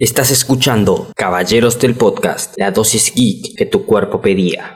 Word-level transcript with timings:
Estás 0.00 0.32
escuchando 0.32 1.06
Caballeros 1.14 1.78
del 1.78 1.94
Podcast, 1.94 2.58
la 2.58 2.72
dosis 2.72 3.14
geek 3.14 3.56
que 3.56 3.64
tu 3.64 3.86
cuerpo 3.86 4.20
pedía. 4.20 4.72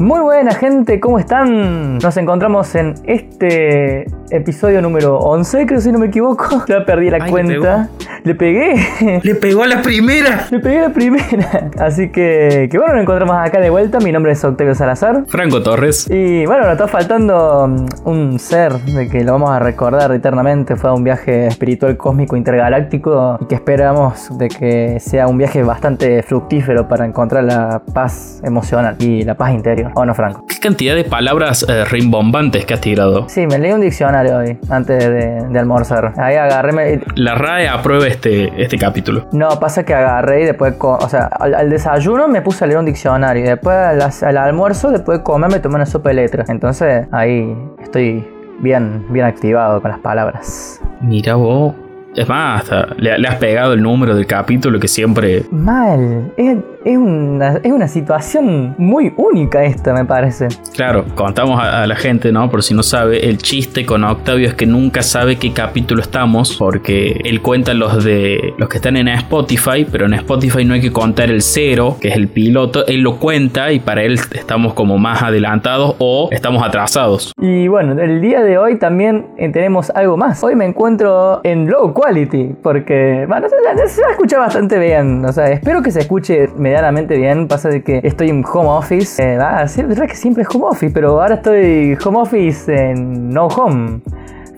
Muy 0.00 0.20
buena 0.20 0.52
gente, 0.52 0.98
¿cómo 0.98 1.20
están? 1.20 1.98
Nos 1.98 2.16
encontramos 2.16 2.74
en 2.74 2.94
este 3.04 4.06
episodio 4.30 4.82
número 4.82 5.18
11, 5.18 5.66
creo 5.66 5.80
si 5.80 5.92
no 5.92 5.98
me 5.98 6.06
equivoco. 6.06 6.64
Ya 6.68 6.84
perdí 6.84 7.10
la 7.10 7.18
Ay, 7.18 7.22
le 7.24 7.30
cuenta. 7.30 7.88
Le 8.24 8.34
pegué. 8.34 9.20
Le 9.22 9.34
pegó 9.34 9.64
a 9.64 9.66
la 9.66 9.82
primera. 9.82 10.46
Le 10.50 10.58
pegué 10.58 10.80
la 10.80 10.88
primera. 10.88 11.70
Así 11.78 12.10
que, 12.10 12.68
que 12.70 12.78
bueno, 12.78 12.94
nos 12.94 13.02
encontramos 13.02 13.36
acá 13.36 13.60
de 13.60 13.68
vuelta. 13.68 13.98
Mi 14.00 14.12
nombre 14.12 14.32
es 14.32 14.42
Octavio 14.42 14.74
Salazar. 14.74 15.24
Franco 15.28 15.62
Torres. 15.62 16.08
Y 16.10 16.46
bueno, 16.46 16.62
nos 16.64 16.72
está 16.72 16.88
faltando 16.88 17.68
mm, 17.68 18.08
un 18.08 18.38
ser 18.38 18.72
de 18.72 19.08
que 19.08 19.22
lo 19.22 19.32
vamos 19.32 19.50
a 19.50 19.58
recordar 19.58 20.10
eternamente. 20.12 20.74
Fue 20.76 20.90
un 20.92 21.04
viaje 21.04 21.48
espiritual 21.48 21.98
cósmico 21.98 22.34
intergaláctico 22.34 23.38
y 23.42 23.44
que 23.44 23.56
esperamos 23.56 24.36
de 24.38 24.48
que 24.48 25.00
sea 25.00 25.28
un 25.28 25.36
viaje 25.36 25.62
bastante 25.62 26.22
fructífero 26.22 26.88
para 26.88 27.04
encontrar 27.04 27.44
la 27.44 27.82
paz 27.92 28.40
emocional 28.42 28.96
y 29.00 29.22
la 29.22 29.34
paz 29.34 29.52
interior. 29.52 29.83
¿O 29.94 30.04
no, 30.04 30.14
Franco? 30.14 30.44
¿Qué 30.46 30.58
cantidad 30.60 30.94
de 30.94 31.04
palabras 31.04 31.64
eh, 31.68 31.84
rimbombantes 31.84 32.64
que 32.64 32.74
has 32.74 32.80
tirado? 32.80 33.28
Sí, 33.28 33.46
me 33.46 33.58
leí 33.58 33.72
un 33.72 33.80
diccionario 33.80 34.38
hoy 34.38 34.58
antes 34.70 34.98
de, 34.98 35.42
de 35.48 35.58
almorzar. 35.58 36.12
Ahí 36.16 36.36
agarré. 36.36 36.72
me- 36.72 37.00
La 37.16 37.34
RAE 37.34 37.68
aprueba 37.68 38.06
este, 38.06 38.62
este 38.62 38.78
capítulo. 38.78 39.26
No, 39.32 39.48
pasa 39.60 39.84
que 39.84 39.94
agarré 39.94 40.42
y 40.42 40.44
después, 40.46 40.74
o 40.80 41.08
sea, 41.08 41.26
al, 41.26 41.54
al 41.54 41.70
desayuno 41.70 42.28
me 42.28 42.42
puse 42.42 42.64
a 42.64 42.66
leer 42.66 42.78
un 42.78 42.86
diccionario 42.86 43.44
y 43.44 43.46
después 43.48 43.76
al, 43.76 44.00
al 44.02 44.36
almuerzo, 44.38 44.90
después 44.90 45.18
de 45.18 45.24
comer, 45.24 45.50
me 45.50 45.58
tomé 45.60 45.76
una 45.76 45.86
sopa 45.86 46.10
de 46.10 46.14
letras. 46.16 46.48
Entonces 46.48 47.06
ahí 47.12 47.54
estoy 47.82 48.26
bien, 48.60 49.04
bien 49.10 49.24
activado 49.26 49.80
con 49.82 49.90
las 49.90 50.00
palabras. 50.00 50.80
Mira 51.00 51.34
vos. 51.34 51.74
Es 52.14 52.28
más, 52.28 52.62
hasta 52.62 52.94
le, 52.96 53.18
le 53.18 53.28
has 53.28 53.36
pegado 53.36 53.72
el 53.72 53.82
número 53.82 54.14
del 54.14 54.26
capítulo 54.26 54.78
que 54.78 54.86
siempre. 54.86 55.42
Mal, 55.50 56.32
es, 56.36 56.58
es 56.84 56.96
una, 56.96 57.56
es 57.56 57.72
una 57.72 57.88
situación 57.88 58.74
muy 58.78 59.12
única 59.16 59.64
esta, 59.64 59.92
me 59.92 60.04
parece. 60.04 60.48
Claro, 60.74 61.04
contamos 61.16 61.60
a, 61.60 61.82
a 61.82 61.86
la 61.86 61.96
gente, 61.96 62.30
¿no? 62.30 62.48
Por 62.50 62.62
si 62.62 62.72
no 62.72 62.84
sabe, 62.84 63.28
el 63.28 63.38
chiste 63.38 63.84
con 63.84 64.04
Octavio 64.04 64.46
es 64.46 64.54
que 64.54 64.66
nunca 64.66 65.02
sabe 65.02 65.36
qué 65.36 65.52
capítulo 65.52 66.02
estamos, 66.02 66.56
porque 66.56 67.20
él 67.24 67.40
cuenta 67.40 67.74
los 67.74 68.04
de 68.04 68.54
los 68.58 68.68
que 68.68 68.76
están 68.76 68.96
en 68.96 69.08
Spotify, 69.08 69.84
pero 69.90 70.06
en 70.06 70.14
Spotify 70.14 70.64
no 70.64 70.74
hay 70.74 70.80
que 70.80 70.92
contar 70.92 71.30
el 71.30 71.42
cero, 71.42 71.96
que 72.00 72.08
es 72.08 72.16
el 72.16 72.28
piloto. 72.28 72.86
Él 72.86 73.00
lo 73.00 73.18
cuenta 73.18 73.72
y 73.72 73.80
para 73.80 74.02
él 74.02 74.20
estamos 74.32 74.74
como 74.74 74.98
más 74.98 75.22
adelantados 75.22 75.96
o 75.98 76.28
estamos 76.30 76.62
atrasados. 76.62 77.32
Y 77.40 77.66
bueno, 77.66 78.00
el 78.00 78.20
día 78.20 78.42
de 78.42 78.56
hoy 78.56 78.78
también 78.78 79.26
eh, 79.36 79.50
tenemos 79.50 79.90
algo 79.90 80.16
más. 80.16 80.44
Hoy 80.44 80.54
me 80.54 80.64
encuentro 80.64 81.40
en 81.42 81.66
low 81.66 81.92
quality, 82.04 82.54
porque, 82.62 83.24
bueno, 83.28 83.48
se, 83.48 83.56
se- 83.88 84.02
va 84.02 84.08
a 84.08 84.10
escuchar 84.12 84.40
bastante 84.40 84.78
bien. 84.78 85.24
O 85.24 85.32
sea, 85.32 85.50
espero 85.50 85.82
que 85.82 85.90
se 85.90 86.00
escuche 86.00 86.48
medianamente 86.56 87.16
bien. 87.16 87.48
Pasa 87.48 87.68
de 87.68 87.82
que 87.82 88.00
estoy 88.04 88.28
en 88.30 88.44
home 88.44 88.68
office. 88.68 89.22
Eh, 89.22 89.38
ah, 89.40 89.66
sí, 89.66 89.80
es 89.80 89.88
verdad 89.88 90.06
que 90.06 90.16
siempre 90.16 90.42
es 90.42 90.54
home 90.54 90.66
office, 90.66 90.92
pero 90.92 91.20
ahora 91.20 91.36
estoy 91.36 91.96
home 92.04 92.18
office 92.18 92.72
en 92.90 93.30
no 93.30 93.46
home. 93.46 94.00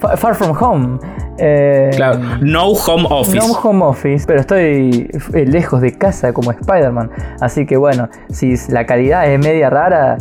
Fa- 0.00 0.16
Far 0.16 0.34
from 0.34 0.56
home. 0.60 0.98
Eh, 1.38 1.90
Claro, 1.94 2.18
no 2.40 2.68
home 2.72 3.06
office. 3.10 3.36
no 3.36 3.44
home 3.52 3.84
office, 3.84 4.24
pero 4.26 4.40
estoy 4.40 5.08
eh, 5.34 5.44
lejos 5.46 5.80
de 5.80 5.92
casa 5.96 6.32
como 6.32 6.50
Spider-Man. 6.50 7.10
Así 7.40 7.64
que 7.66 7.76
bueno, 7.76 8.08
si 8.30 8.54
la 8.68 8.84
calidad 8.86 9.30
es 9.30 9.38
media 9.38 9.70
rara, 9.70 10.16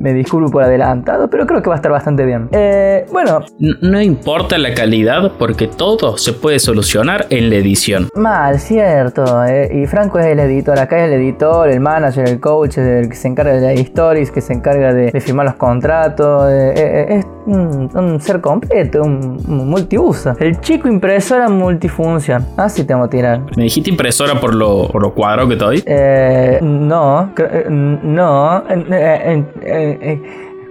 me 0.00 0.12
disculpo 0.14 0.50
por 0.50 0.62
adelantado, 0.64 1.28
pero 1.30 1.46
creo 1.46 1.62
que 1.62 1.68
va 1.68 1.76
a 1.76 1.76
estar 1.76 1.92
bastante 1.92 2.24
bien. 2.24 2.48
Eh, 2.52 3.06
bueno, 3.12 3.40
No 3.80 4.00
importa 4.00 4.58
la 4.58 4.74
calidad 4.74 5.32
porque 5.38 5.66
todo 5.68 6.16
se 6.16 6.32
puede 6.32 6.58
solucionar 6.58 7.26
en 7.30 7.50
la 7.50 7.56
edición. 7.56 8.08
mal, 8.14 8.58
cierto. 8.58 9.44
eh, 9.44 9.70
y 9.82 9.86
Franco 9.86 10.18
es 10.18 10.26
el 10.26 10.40
editor, 10.40 10.78
acá 10.78 10.98
es 10.98 11.04
el 11.12 11.12
editor, 11.20 11.68
el 11.68 11.80
manager, 11.80 12.28
el 12.28 12.40
coach, 12.40 12.78
el 12.78 13.08
que 13.08 13.14
se 13.16 13.28
encarga 13.28 13.52
de 13.54 13.60
las 13.60 13.78
stories, 13.80 14.30
que 14.30 14.40
se 14.40 14.52
encarga 14.54 14.92
de, 14.94 15.10
de 15.10 15.20
firmar 15.20 15.46
los 15.46 15.54
contratos. 15.56 16.50
eh, 16.50 16.72
eh, 16.76 17.06
es 17.18 17.26
un, 17.50 17.90
un 17.94 18.20
ser 18.20 18.40
completo, 18.40 19.02
un, 19.02 19.38
un 19.48 19.68
multiuso. 19.68 20.34
El 20.38 20.60
chico 20.60 20.88
impresora 20.88 21.48
multifunción. 21.48 22.46
Así 22.56 22.84
tengo 22.84 23.08
que 23.08 23.16
tirar. 23.18 23.40
¿Me 23.56 23.64
dijiste 23.64 23.90
impresora 23.90 24.38
por 24.40 24.54
lo, 24.54 24.88
por 24.88 25.02
lo 25.02 25.12
cuadrado 25.14 25.48
que 25.48 25.54
estoy? 25.54 25.82
Eh, 25.86 26.58
no, 26.62 27.32
eh, 27.36 27.66
no. 27.68 28.58
eh, 28.68 29.44
eh, 29.62 29.98
eh, 30.00 30.22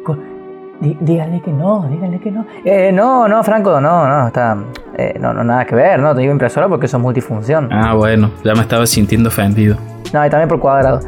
co- 0.05 0.17
dí- 0.81 0.97
dígale 1.01 1.41
que 1.41 1.51
no, 1.51 1.87
dígale 1.89 2.19
que 2.19 2.31
no. 2.31 2.45
Eh, 2.65 2.91
no, 2.91 3.27
no, 3.27 3.43
Franco, 3.43 3.79
no, 3.81 4.07
no, 4.07 4.27
está. 4.27 4.57
eh, 4.97 5.17
no, 5.19 5.33
no, 5.33 5.43
nada 5.43 5.65
que 5.65 5.75
ver, 5.75 5.99
no, 5.99 6.13
te 6.15 6.21
digo 6.21 6.31
impresora 6.33 6.67
porque 6.67 6.85
eso 6.87 6.97
es 6.97 7.03
multifunción. 7.03 7.69
Ah, 7.71 7.93
bueno, 7.93 8.31
ya 8.43 8.53
me 8.53 8.61
estaba 8.61 8.85
sintiendo 8.85 9.29
ofendido. 9.29 9.77
No, 10.13 10.25
y 10.25 10.29
también 10.29 10.49
por 10.49 10.59
cuadrado. 10.59 10.99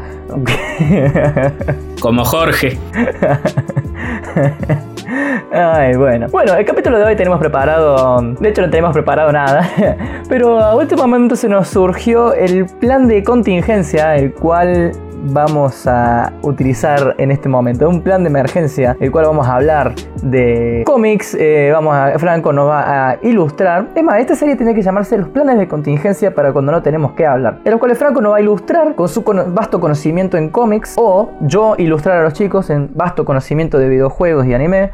Como 2.02 2.24
Jorge. 2.24 2.78
Ay, 5.54 5.96
bueno. 5.96 6.28
Bueno, 6.30 6.54
el 6.54 6.66
capítulo 6.66 6.98
de 6.98 7.04
hoy 7.04 7.16
tenemos 7.16 7.40
preparado. 7.40 8.22
De 8.40 8.50
hecho, 8.50 8.62
no 8.62 8.70
tenemos 8.70 8.94
preparado 8.94 9.32
nada. 9.32 9.70
Pero 10.30 10.60
a 10.60 10.76
último 10.76 11.04
momento 11.04 11.36
se 11.36 11.50
nos 11.50 11.68
surgió 11.68 12.34
el 12.34 12.66
plan 12.66 13.08
de 13.08 13.24
contingencia, 13.24 14.16
el 14.16 14.34
cual 14.34 14.92
vamos 15.24 15.88
a 15.88 16.34
utilizar 16.42 17.16
en 17.18 17.32
este 17.32 17.50
momento. 17.50 17.88
Un 17.88 18.02
plan 18.02 18.24
de 18.24 18.30
emergencia, 18.30 18.96
el 19.00 19.12
cual 19.12 19.26
vamos 19.26 19.48
a 19.48 19.56
hablar 19.56 19.94
de 20.22 20.84
cómics. 20.86 21.36
eh, 21.40 21.70
vamos 21.74 21.96
a. 21.96 22.18
Franco 22.20 22.54
nos 22.54 22.68
va 22.68 23.10
a 23.10 23.20
ilustrar. 23.22 23.88
Es 23.96 24.04
más, 24.04 24.20
esta 24.20 24.36
serie 24.36 24.56
tiene 24.56 24.74
que 24.74 24.82
llamarse 24.82 25.18
Los 25.18 25.30
planes 25.30 25.58
de 25.58 25.68
contingencia 25.68 26.34
para 26.34 26.52
cuando 26.54 26.72
no 26.72 26.82
tenemos 26.82 27.14
que 27.14 27.26
hablar. 27.26 27.60
En 27.64 27.72
los 27.72 27.80
cuales 27.80 27.98
Franco 27.98 28.22
nos 28.22 28.34
va 28.34 28.38
a 28.38 28.42
ilustrar 28.42 28.96
con 28.96 29.08
su 29.08 29.24
vasto 29.24 29.80
conocimiento 29.80 30.38
en 30.38 30.50
cómics. 30.50 30.96
O 30.98 31.32
yo 31.42 31.76
ilustrar 31.78 32.18
a 32.18 32.24
los 32.24 32.34
chicos 32.34 32.70
en 32.70 32.90
vasto 32.94 33.26
conocimiento 33.26 33.78
de 33.78 33.90
videojuegos 33.90 34.46
y 34.46 34.54
anime. 34.54 34.92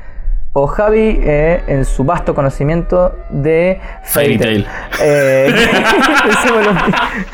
O 0.59 0.66
Javi 0.66 1.19
eh, 1.22 1.62
en 1.68 1.85
su 1.85 2.03
vasto 2.03 2.34
conocimiento 2.34 3.16
de 3.29 3.79
Fairy 4.01 4.40
Tail. 4.40 4.66
Eh, 5.03 5.53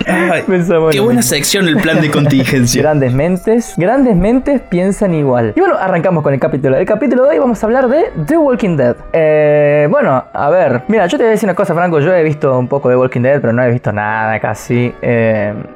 Qué 0.91 0.99
buena 0.99 1.21
sección 1.21 1.69
el 1.69 1.77
plan 1.77 2.01
de 2.01 2.11
contingencia. 2.11 2.81
Grandes 2.81 3.13
mentes, 3.13 3.75
grandes 3.77 4.17
mentes 4.17 4.59
piensan 4.59 5.13
igual. 5.13 5.53
Y 5.55 5.59
bueno, 5.61 5.77
arrancamos 5.77 6.21
con 6.21 6.33
el 6.33 6.39
capítulo. 6.41 6.75
El 6.75 6.85
capítulo 6.85 7.23
de 7.23 7.29
hoy 7.29 7.39
vamos 7.39 7.63
a 7.63 7.65
hablar 7.65 7.87
de 7.87 8.11
The 8.27 8.35
Walking 8.35 8.75
Dead. 8.75 8.97
Eh, 9.13 9.87
bueno, 9.89 10.25
a 10.33 10.49
ver, 10.49 10.81
mira, 10.89 11.05
yo 11.05 11.17
te 11.17 11.23
voy 11.23 11.29
a 11.29 11.31
decir 11.31 11.47
una 11.47 11.55
cosa, 11.55 11.73
Franco. 11.73 12.01
Yo 12.01 12.13
he 12.13 12.23
visto 12.23 12.59
un 12.59 12.67
poco 12.67 12.89
de 12.89 12.97
Walking 12.97 13.21
Dead, 13.21 13.39
pero 13.39 13.53
no 13.53 13.63
he 13.63 13.71
visto 13.71 13.93
nada 13.93 14.37
casi. 14.41 14.93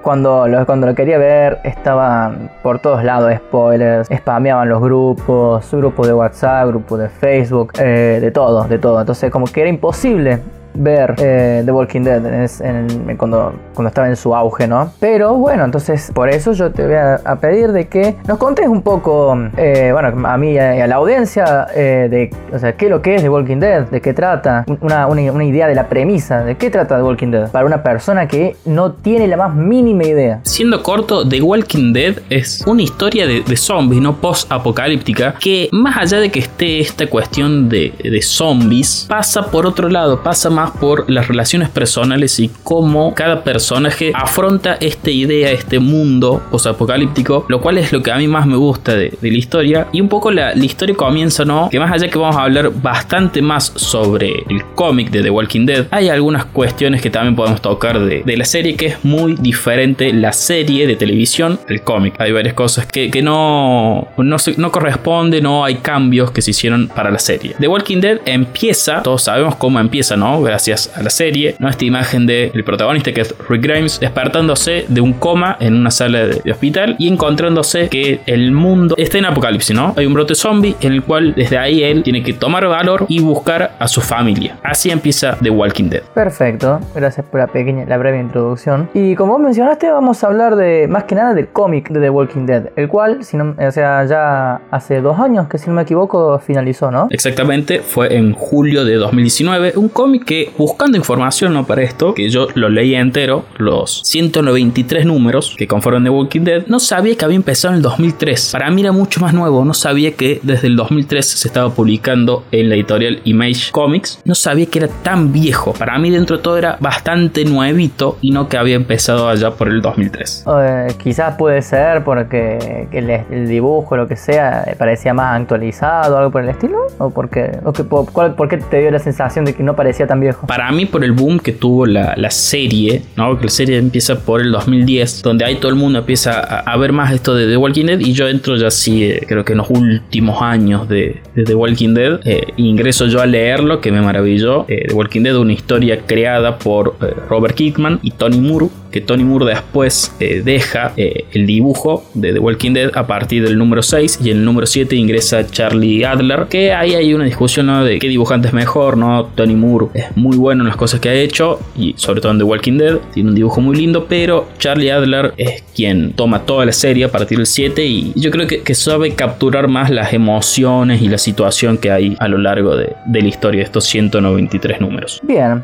Cuando, 0.02 0.50
lo, 0.50 0.66
cuando 0.66 0.85
lo 0.85 0.96
quería 0.96 1.18
ver, 1.18 1.59
estaban 1.64 2.52
por 2.62 2.79
todos 2.79 3.06
lados 3.06 3.34
spoilers, 3.38 4.09
spameaban 4.14 4.68
los 4.68 4.81
grupos, 4.81 5.72
grupos 5.72 6.08
de 6.08 6.14
WhatsApp, 6.14 6.68
grupos 6.68 7.00
de 7.00 7.08
Facebook, 7.08 7.36
eh, 7.79 8.19
de 8.21 8.31
todo, 8.31 8.63
de 8.63 8.79
todo. 8.79 8.99
Entonces, 8.99 9.31
como 9.31 9.45
que 9.45 9.61
era 9.61 9.69
imposible 9.69 10.39
ver 10.73 11.16
eh, 11.17 11.61
The 11.66 11.72
Walking 11.72 12.01
Dead 12.01 12.23
en- 12.61 13.16
cuando, 13.17 13.53
cuando 13.73 13.88
estaba 13.88 14.07
en 14.07 14.16
su 14.16 14.35
auge, 14.35 14.67
¿no? 14.67 14.91
Pero 15.00 15.33
bueno, 15.35 15.66
entonces 15.66 16.11
por 16.13 16.29
eso 16.29 16.51
yo 16.53 16.72
te 16.72 16.85
voy 16.85 16.95
a, 16.95 17.19
pedir 17.41 17.72
de 17.72 17.88
que 17.88 18.16
nos 18.28 18.38
contes 18.38 18.67
un 18.67 18.81
poco, 18.81 19.38
eh, 19.57 19.89
bueno, 19.94 20.28
a 20.28 20.38
mí 20.38 20.51
y 20.53 20.57
a 20.59 20.88
la 20.88 20.95
audiencia, 20.95 21.67
eh, 21.75 22.07
de, 22.09 22.55
o 22.55 22.59
sea, 22.59 22.73
qué 22.73 22.85
es 22.85 22.91
lo 22.91 23.01
que 23.01 23.16
es 23.16 23.22
The 23.22 23.29
Walking 23.29 23.57
Dead, 23.59 23.88
de 23.88 24.01
qué 24.01 24.13
trata, 24.13 24.66
una, 24.81 25.07
una- 25.07 25.31
una 25.31 25.44
idea 25.45 25.67
de 25.67 25.75
la 25.75 25.88
premisa, 25.89 26.44
de 26.44 26.55
qué 26.55 26.69
trata 26.69 26.97
The 26.97 27.03
Walking 27.03 27.31
Dead, 27.31 27.49
para 27.51 27.66
una 27.66 27.84
persona 27.84 28.28
que 28.28 28.55
no 28.66 28.91
tiene 28.94 29.28
la 29.28 29.38
más 29.38 29.53
mínima 29.55 30.03
idea. 30.03 30.39
Siendo 30.44 30.81
corto, 30.84 31.28
The 31.28 31.41
Walking 31.41 31.94
Dead 31.94 32.16
es 32.29 32.63
una 32.67 32.81
historia 32.81 33.25
de, 33.28 33.41
de 33.41 33.57
zombies, 33.57 34.01
no 34.01 34.16
post-apocalíptica, 34.61 35.35
que 35.39 35.69
más 35.72 35.97
allá 35.97 36.19
de 36.19 36.29
que 36.31 36.39
esté 36.39 36.79
esta 36.79 37.07
cuestión 37.07 37.69
de, 37.69 37.94
de 38.03 38.22
zombies, 38.22 39.05
pasa 39.09 39.44
por 39.44 39.66
otro 39.66 39.89
lado, 39.89 40.22
pasa 40.23 40.49
más 40.57 40.72
por 40.72 41.07
las 41.07 41.28
relaciones 41.28 41.69
personales 41.69 42.40
y 42.40 42.49
cómo 42.64 43.14
cada 43.14 43.43
personaje 43.43 44.11
afronta 44.16 44.76
esta 44.81 45.11
idea, 45.11 45.52
este 45.52 45.78
mundo 45.78 46.41
post-apocalíptico, 46.49 47.46
lo 47.47 47.61
cual 47.61 47.78
es 47.78 47.93
lo 47.93 48.02
que 48.02 48.11
a 48.11 48.17
mí 48.17 48.28
más 48.28 48.47
me 48.47 48.55
gusta 48.55 48.96
de, 48.96 49.16
de 49.22 49.31
la 49.31 49.37
historia. 49.37 49.87
Y 49.91 50.02
un 50.02 50.09
poco 50.09 50.31
la, 50.31 50.55
historia 50.55 50.96
comienza, 50.96 51.46
¿no? 51.46 51.70
Que 51.70 51.79
más 51.79 51.91
allá 51.91 52.09
que 52.09 52.17
vamos 52.17 52.35
a 52.35 52.43
hablar 52.43 52.72
bastante 52.81 53.40
más 53.43 53.72
sobre 53.76 54.43
el 54.49 54.66
cómic 54.73 55.11
de 55.11 55.22
The 55.22 55.29
Walking 55.29 55.67
Dead, 55.67 55.85
hay 55.91 56.09
algunas 56.09 56.46
cuestiones 56.46 57.02
que 57.03 57.11
también 57.11 57.35
podemos 57.35 57.61
tocar 57.61 57.99
de, 57.99 58.23
de 58.26 58.37
la 58.37 58.46
serie 58.46 58.76
que 58.76 58.87
es 58.87 59.05
muy 59.05 59.35
diferente 59.35 60.11
la 60.11 60.34
serie 60.34 60.87
de 60.87 60.96
televisión 60.96 61.59
del 61.70 61.84
cómic. 61.84 62.16
Hay 62.20 62.31
varias 62.31 62.55
cosas 62.55 62.87
que, 62.87 63.11
que 63.11 63.22
no, 63.22 64.08
no, 64.17 64.37
no 64.58 64.72
corresponden, 64.72 65.43
no 65.43 65.64
hay 65.64 65.76
cambios 65.76 66.31
que 66.31 66.41
se 66.41 66.52
hicieron 66.52 66.87
para 66.87 67.11
la 67.11 67.20
serie. 67.20 67.55
The 67.59 67.67
Walking 67.67 68.02
Dead 68.02 68.20
empieza, 68.26 69.03
todos 69.03 69.23
sabemos 69.23 69.55
cómo 69.55 69.79
empieza, 69.79 70.17
¿no? 70.17 70.41
Gracias 70.47 70.91
a 70.96 71.03
la 71.03 71.09
serie, 71.09 71.55
¿no? 71.59 71.70
Esta 71.70 71.85
imagen 71.85 72.26
del 72.26 72.52
el 72.53 72.64
protagonista 72.64 73.11
que 73.14 73.22
es 73.22 73.35
Rick 73.49 73.64
Grimes 73.64 73.99
despertándose 73.99 74.85
de 74.88 75.02
un 75.02 75.14
coma 75.14 75.58
en 75.59 75.76
una 75.76 75.91
sala 75.91 76.26
de, 76.26 76.52
hospital 76.52 76.96
y 76.97 77.08
encontrándose 77.08 77.90
que 77.90 78.22
el 78.26 78.52
mundo 78.52 78.96
está 78.97 79.17
en 79.17 79.26
apocalipsis, 79.26 79.76
¿no? 79.76 79.94
Hay 79.97 80.05
un 80.05 80.14
brote 80.14 80.34
zombie 80.35 80.76
en 80.82 80.94
el 80.94 81.03
cual 81.03 81.34
desde 81.35 81.58
ahí 81.58 81.84
él 81.84 82.03
tiene 82.03 82.23
que 82.23 82.34
tomar 82.34 82.67
valor 82.67 83.05
y 83.08 83.20
buscar 83.20 83.76
a 83.79 83.88
su 83.88 84.02
familia. 84.02 84.58
Así 84.64 84.90
empieza 84.90 85.38
The 85.41 85.49
Walking 85.49 85.90
Dead. 85.90 86.03
Perfecto, 86.14 86.79
gracias 86.96 87.26
por 87.26 87.40
la 87.40 87.47
pequeña, 87.47 87.85
la 87.85 87.97
breve 87.97 88.20
introducción. 88.20 88.90
Y 88.93 89.16
como 89.16 89.34
vos 89.34 89.41
mencionaste, 89.41 89.91
vamos 89.91 90.23
a 90.23 90.28
hablar 90.28 90.55
de 90.55 90.88
más 90.88 91.03
que 91.03 91.16
nada 91.16 91.34
del 91.34 91.47
cómic 91.50 91.90
de 91.90 92.00
The 92.00 92.09
Walking 92.09 92.46
Dead, 92.46 92.70
el 92.76 92.88
cual, 92.88 93.23
si 93.23 93.38
no, 93.38 93.55
o 93.58 93.72
sea, 93.72 94.05
ya 94.05 94.61
hace 94.72 95.02
dos 95.02 95.20
años 95.20 95.47
que 95.47 95.58
si 95.58 95.67
no 95.67 95.76
me 95.76 95.84
equivoco 95.84 96.40
finalizó, 96.40 96.91
¿no? 96.91 97.08
Exactamente, 97.09 97.79
fue 97.79 98.16
en 98.16 98.34
julio 98.34 98.85
de 98.85 98.96
2019, 98.96 99.73
un 99.76 99.90
cómic 99.90 100.26
que 100.26 100.36
buscando 100.57 100.97
información 100.97 101.53
¿no? 101.53 101.66
para 101.66 101.84
esto, 101.84 102.13
que 102.13 102.29
yo 102.29 102.47
lo 102.55 102.69
leí 102.69 102.95
entero, 102.95 103.45
los 103.57 104.01
193 104.05 105.05
números 105.05 105.55
que 105.57 105.67
conforman 105.67 106.03
The 106.03 106.09
Walking 106.09 106.41
Dead, 106.41 106.63
no 106.67 106.79
sabía 106.79 107.16
que 107.16 107.25
había 107.25 107.37
empezado 107.37 107.73
en 107.73 107.78
el 107.78 107.81
2003. 107.84 108.51
Para 108.51 108.69
mí 108.69 108.81
era 108.81 108.91
mucho 108.91 109.19
más 109.22 109.34
nuevo, 109.34 109.63
no 109.66 109.73
sabía 109.73 110.13
que 110.13 110.39
desde 110.43 110.67
el 110.67 110.75
2003 110.75 111.25
se 111.25 111.47
estaba 111.47 111.69
publicando 111.69 112.43
en 112.51 112.69
la 112.69 112.75
editorial 112.75 113.22
Image 113.23 113.72
Comics, 113.72 114.22
no 114.25 114.35
sabía 114.35 114.66
que 114.66 114.79
era 114.79 114.87
tan 114.87 115.31
viejo. 115.31 115.73
Para 115.73 115.97
mí 115.99 116.09
dentro 116.09 116.37
de 116.37 116.43
todo 116.43 116.57
era 116.57 116.78
bastante 116.79 117.45
nuevito 117.45 118.17
y 118.22 118.31
no 118.31 118.47
que 118.47 118.57
había 118.57 118.75
empezado 118.75 119.29
allá 119.29 119.51
por 119.51 119.67
el 119.67 119.81
2003. 119.81 120.45
Eh, 120.47 120.87
quizás 121.01 121.35
puede 121.35 121.61
ser 121.61 122.03
porque 122.03 122.87
el, 122.91 123.09
el 123.09 123.47
dibujo, 123.47 123.95
lo 123.97 124.07
que 124.07 124.16
sea, 124.16 124.66
parecía 124.78 125.13
más 125.13 125.40
actualizado, 125.40 126.17
algo 126.17 126.31
por 126.31 126.43
el 126.43 126.49
estilo, 126.49 126.79
o 126.97 127.09
porque, 127.09 127.59
o 127.63 127.73
que, 127.73 127.83
por, 127.83 128.11
por, 128.11 128.47
qué 128.47 128.57
te 128.57 128.79
dio 128.79 128.91
la 128.91 128.99
sensación 128.99 129.45
de 129.45 129.53
que 129.53 129.63
no 129.63 129.75
parecía 129.75 130.07
tan 130.07 130.19
viejo. 130.19 130.27
Para 130.47 130.72
mí 130.72 130.85
por 130.85 131.03
el 131.03 131.12
boom 131.12 131.40
que 131.40 131.52
tuvo 131.52 131.85
la, 131.85 132.14
la 132.18 132.32
serie, 132.32 133.02
¿no? 133.16 133.38
Que 133.38 133.46
la 133.46 133.52
serie 133.52 133.78
empieza 133.78 134.20
por 134.20 134.41
el 134.41 134.52
2010, 134.52 135.24
donde 135.24 135.46
ahí 135.46 135.56
todo 135.56 135.70
el 135.70 135.76
mundo 135.76 136.00
empieza 136.00 136.40
a, 136.40 136.78
ver 136.78 136.94
más 136.94 137.14
esto 137.14 137.35
de 137.35 137.47
The 137.47 137.58
Walking 137.58 137.85
Dead 137.85 138.00
y 138.00 138.14
yo 138.14 138.28
entro 138.28 138.56
ya 138.56 138.70
sí, 138.70 139.03
eh, 139.03 139.24
creo 139.28 139.44
que 139.44 139.53
en 139.53 139.59
los 139.59 139.70
últimos 139.70 140.41
años 140.41 140.88
de, 140.88 141.22
The 141.34 141.56
Walking 141.56 141.94
Dead, 141.94 142.20
eh, 142.26 142.41
ingreso 142.58 143.08
yo 143.08 143.22
a 143.22 143.26
leerlo, 143.26 143.82
que 143.82 143.91
me 143.91 144.02
maravilló. 144.02 144.66
Eh, 144.68 144.85
The 144.88 144.94
Walking 144.94 145.22
Dead, 145.22 145.35
una 145.35 145.53
historia 145.53 146.02
creada 146.06 146.58
por 146.58 146.96
Robert 147.29 147.56
Kickman 147.56 148.00
y 148.02 148.12
Tony 148.12 148.40
Moore, 148.40 148.68
Tony 149.02 149.23
Moore 149.23 149.46
después 149.46 150.14
deja 150.20 150.94
el 150.97 151.46
dibujo 151.46 152.05
de 152.14 152.34
The 152.34 152.40
Walking 152.40 152.73
Dead 152.73 152.91
a 152.96 153.08
partir 153.08 153.44
del 153.44 153.58
número 153.58 153.82
6 153.82 154.20
y 154.23 154.32
en 154.32 154.38
el 154.38 154.46
número 154.46 154.67
7 154.67 154.96
ingresa 154.96 155.46
Charlie 155.47 156.05
Adler, 156.05 156.47
que 156.49 156.73
ahí 156.73 156.96
hay 156.96 157.14
una 157.14 157.26
discusión 157.26 157.67
de 157.85 157.99
qué 157.99 158.08
dibujante 158.08 158.47
es 158.47 158.53
mejor, 158.53 158.97
¿no? 158.97 159.26
Tony 159.35 159.55
Moore 159.55 159.88
es 159.94 160.16
muy 160.16 160.38
bueno 160.38 160.64
en 160.64 160.67
las 160.67 160.78
cosas 160.78 160.99
que 160.99 161.09
ha 161.09 161.14
hecho 161.14 161.59
y 161.78 161.94
sobre 161.97 162.22
todo 162.22 162.32
en 162.32 162.38
The 162.38 162.44
Walking 162.44 162.78
Dead, 162.78 162.97
tiene 163.14 163.29
un 163.29 163.35
dibujo 163.35 163.61
muy 163.61 163.76
lindo, 163.76 164.05
pero 164.08 164.47
Charlie 164.58 164.91
Adler 164.91 165.34
es 165.38 165.64
quien 165.76 166.14
toma 166.14 166.46
toda 166.46 166.66
la 166.66 166.72
serie 166.72 167.05
a 167.05 167.11
partir 167.11 167.38
del 167.38 167.47
7 167.47 167.85
y 167.85 168.14
yo 168.16 168.32
creo 168.32 168.47
que, 168.47 168.78
sabe 168.78 169.16
capturar 169.16 169.67
más 169.67 169.90
las 169.90 170.14
emociones 170.14 171.02
y 171.02 171.09
la 171.09 171.17
situación 171.17 171.79
que 171.79 171.90
hay 171.90 172.16
a 172.20 172.28
lo 172.28 172.38
largo 172.38 172.76
de, 172.76 172.93
de 173.08 173.22
la 173.22 173.28
historia 173.28 173.59
de 173.61 173.66
estos 173.66 173.85
193 173.85 174.79
números. 174.79 175.20
Bien, 175.23 175.64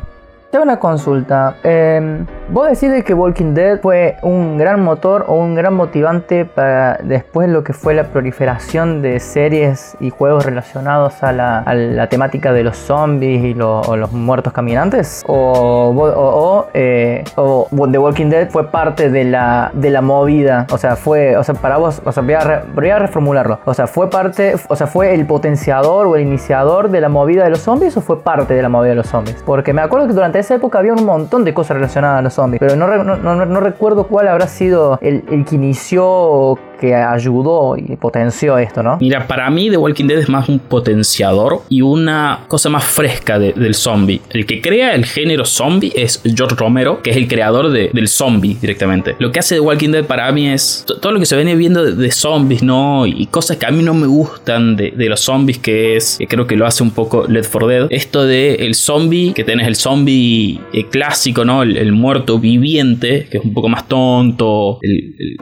tengo 0.54 0.62
una 0.62 0.78
consulta. 0.78 1.56
Eh, 1.64 2.24
vos 2.50 2.68
decís 2.68 3.02
que 3.02 3.12
Walking 3.12 3.54
Dead 3.54 3.80
fue 3.80 4.18
un 4.22 4.56
gran 4.56 4.84
motor 4.84 5.24
o 5.26 5.34
un 5.34 5.56
gran 5.56 5.74
motivante 5.74 6.44
para 6.44 6.96
después 7.02 7.48
lo 7.48 7.64
que 7.64 7.72
fue 7.72 7.92
la 7.92 8.04
proliferación 8.04 9.02
de 9.02 9.18
series 9.18 9.96
y 9.98 10.10
juegos 10.10 10.46
relacionados 10.46 11.24
a 11.24 11.32
la, 11.32 12.06
temática 12.08 12.52
de 12.52 12.62
los 12.62 12.76
zombies 12.76 13.42
y 13.42 13.54
los 13.54 14.12
muertos 14.12 14.52
caminantes. 14.52 15.24
O, 15.26 15.92
o, 15.92 16.66
eh, 16.72 17.24
o, 17.34 17.66
The 17.90 17.98
Walking 17.98 18.30
Dead 18.30 18.48
fue 18.48 18.70
parte 18.70 19.10
de 19.10 19.24
la, 19.24 19.72
de 19.74 19.90
la 19.90 20.02
movida. 20.02 20.68
O 20.70 20.78
sea, 20.78 20.94
fue, 20.94 21.36
o 21.36 21.42
sea, 21.42 21.56
para 21.56 21.78
vos, 21.78 22.00
o 22.04 22.12
sea, 22.12 22.22
voy 22.22 22.34
a, 22.34 22.62
voy 22.72 22.90
a 22.90 23.00
reformularlo. 23.00 23.58
O 23.64 23.74
sea, 23.74 23.88
fue 23.88 24.08
parte, 24.08 24.54
o 24.68 24.76
sea, 24.76 24.86
fue 24.86 25.14
el 25.14 25.26
potenciador 25.26 26.06
o 26.06 26.14
el 26.14 26.22
iniciador 26.22 26.90
de 26.90 27.00
la 27.00 27.08
movida 27.08 27.42
de 27.42 27.50
los 27.50 27.58
zombies 27.58 27.96
o 27.96 28.00
fue 28.00 28.20
parte 28.20 28.54
de 28.54 28.62
la 28.62 28.68
movida 28.68 28.90
de 28.90 28.96
los 28.96 29.08
zombies. 29.08 29.42
Porque 29.44 29.72
me 29.72 29.82
acuerdo 29.82 30.06
que 30.06 30.12
durante 30.12 30.43
esa 30.44 30.54
época 30.54 30.78
había 30.78 30.92
un 30.92 31.04
montón 31.04 31.44
de 31.44 31.52
cosas 31.52 31.76
relacionadas 31.76 32.18
a 32.20 32.22
los 32.22 32.34
zombies, 32.34 32.60
pero 32.60 32.76
no, 32.76 32.86
no, 32.86 33.60
recuerdo 33.60 34.06
cuál 34.06 34.28
habrá 34.28 34.46
sido 34.46 34.98
el, 35.00 35.22
que 35.44 35.54
inició 35.54 36.58
que 36.80 36.94
ayudó 36.94 37.76
y 37.76 37.96
potenció 37.96 38.58
esto, 38.58 38.82
¿no? 38.82 38.98
Mira, 39.00 39.26
para 39.26 39.48
mí 39.48 39.70
The 39.70 39.76
Walking 39.76 40.06
Dead 40.06 40.18
es 40.18 40.28
más 40.28 40.48
un 40.48 40.58
potenciador 40.58 41.62
y 41.68 41.80
una 41.80 42.40
cosa 42.48 42.68
más 42.68 42.84
fresca 42.84 43.38
del 43.38 43.74
zombie. 43.74 44.20
El 44.30 44.44
que 44.44 44.60
crea 44.60 44.94
el 44.94 45.06
género 45.06 45.44
zombie 45.44 45.92
es 45.94 46.20
George 46.24 46.56
Romero, 46.56 47.00
que 47.00 47.10
es 47.10 47.16
el 47.16 47.28
creador 47.28 47.70
del 47.70 48.08
zombie 48.08 48.56
directamente. 48.60 49.16
Lo 49.18 49.32
que 49.32 49.38
hace 49.38 49.54
The 49.54 49.60
Walking 49.60 49.90
Dead 49.90 50.04
para 50.04 50.30
mí 50.32 50.48
es 50.48 50.84
todo 51.00 51.12
lo 51.12 51.20
que 51.20 51.26
se 51.26 51.36
viene 51.36 51.54
viendo 51.54 51.84
de, 51.84 52.10
zombies, 52.10 52.62
¿no? 52.62 53.06
Y 53.06 53.26
cosas 53.26 53.56
que 53.56 53.66
a 53.66 53.70
mí 53.70 53.82
no 53.82 53.94
me 53.94 54.06
gustan 54.06 54.76
de, 54.76 54.92
los 55.08 55.20
zombies, 55.20 55.58
que 55.58 55.96
es, 55.96 56.18
creo 56.28 56.46
que 56.46 56.56
lo 56.56 56.66
hace 56.66 56.82
un 56.82 56.90
poco 56.90 57.26
Led 57.28 57.44
for 57.44 57.66
Dead. 57.66 57.86
Esto 57.90 58.24
de 58.24 58.54
el 58.56 58.74
zombie, 58.74 59.32
que 59.32 59.44
tenés 59.44 59.66
el 59.66 59.76
zombie 59.76 60.33
eh, 60.72 60.86
clásico, 60.90 61.44
¿no? 61.44 61.62
El, 61.62 61.92
muerto 61.92 62.38
viviente, 62.38 63.28
que 63.30 63.38
es 63.38 63.44
un 63.44 63.54
poco 63.54 63.68
más 63.68 63.86
tonto, 63.86 64.78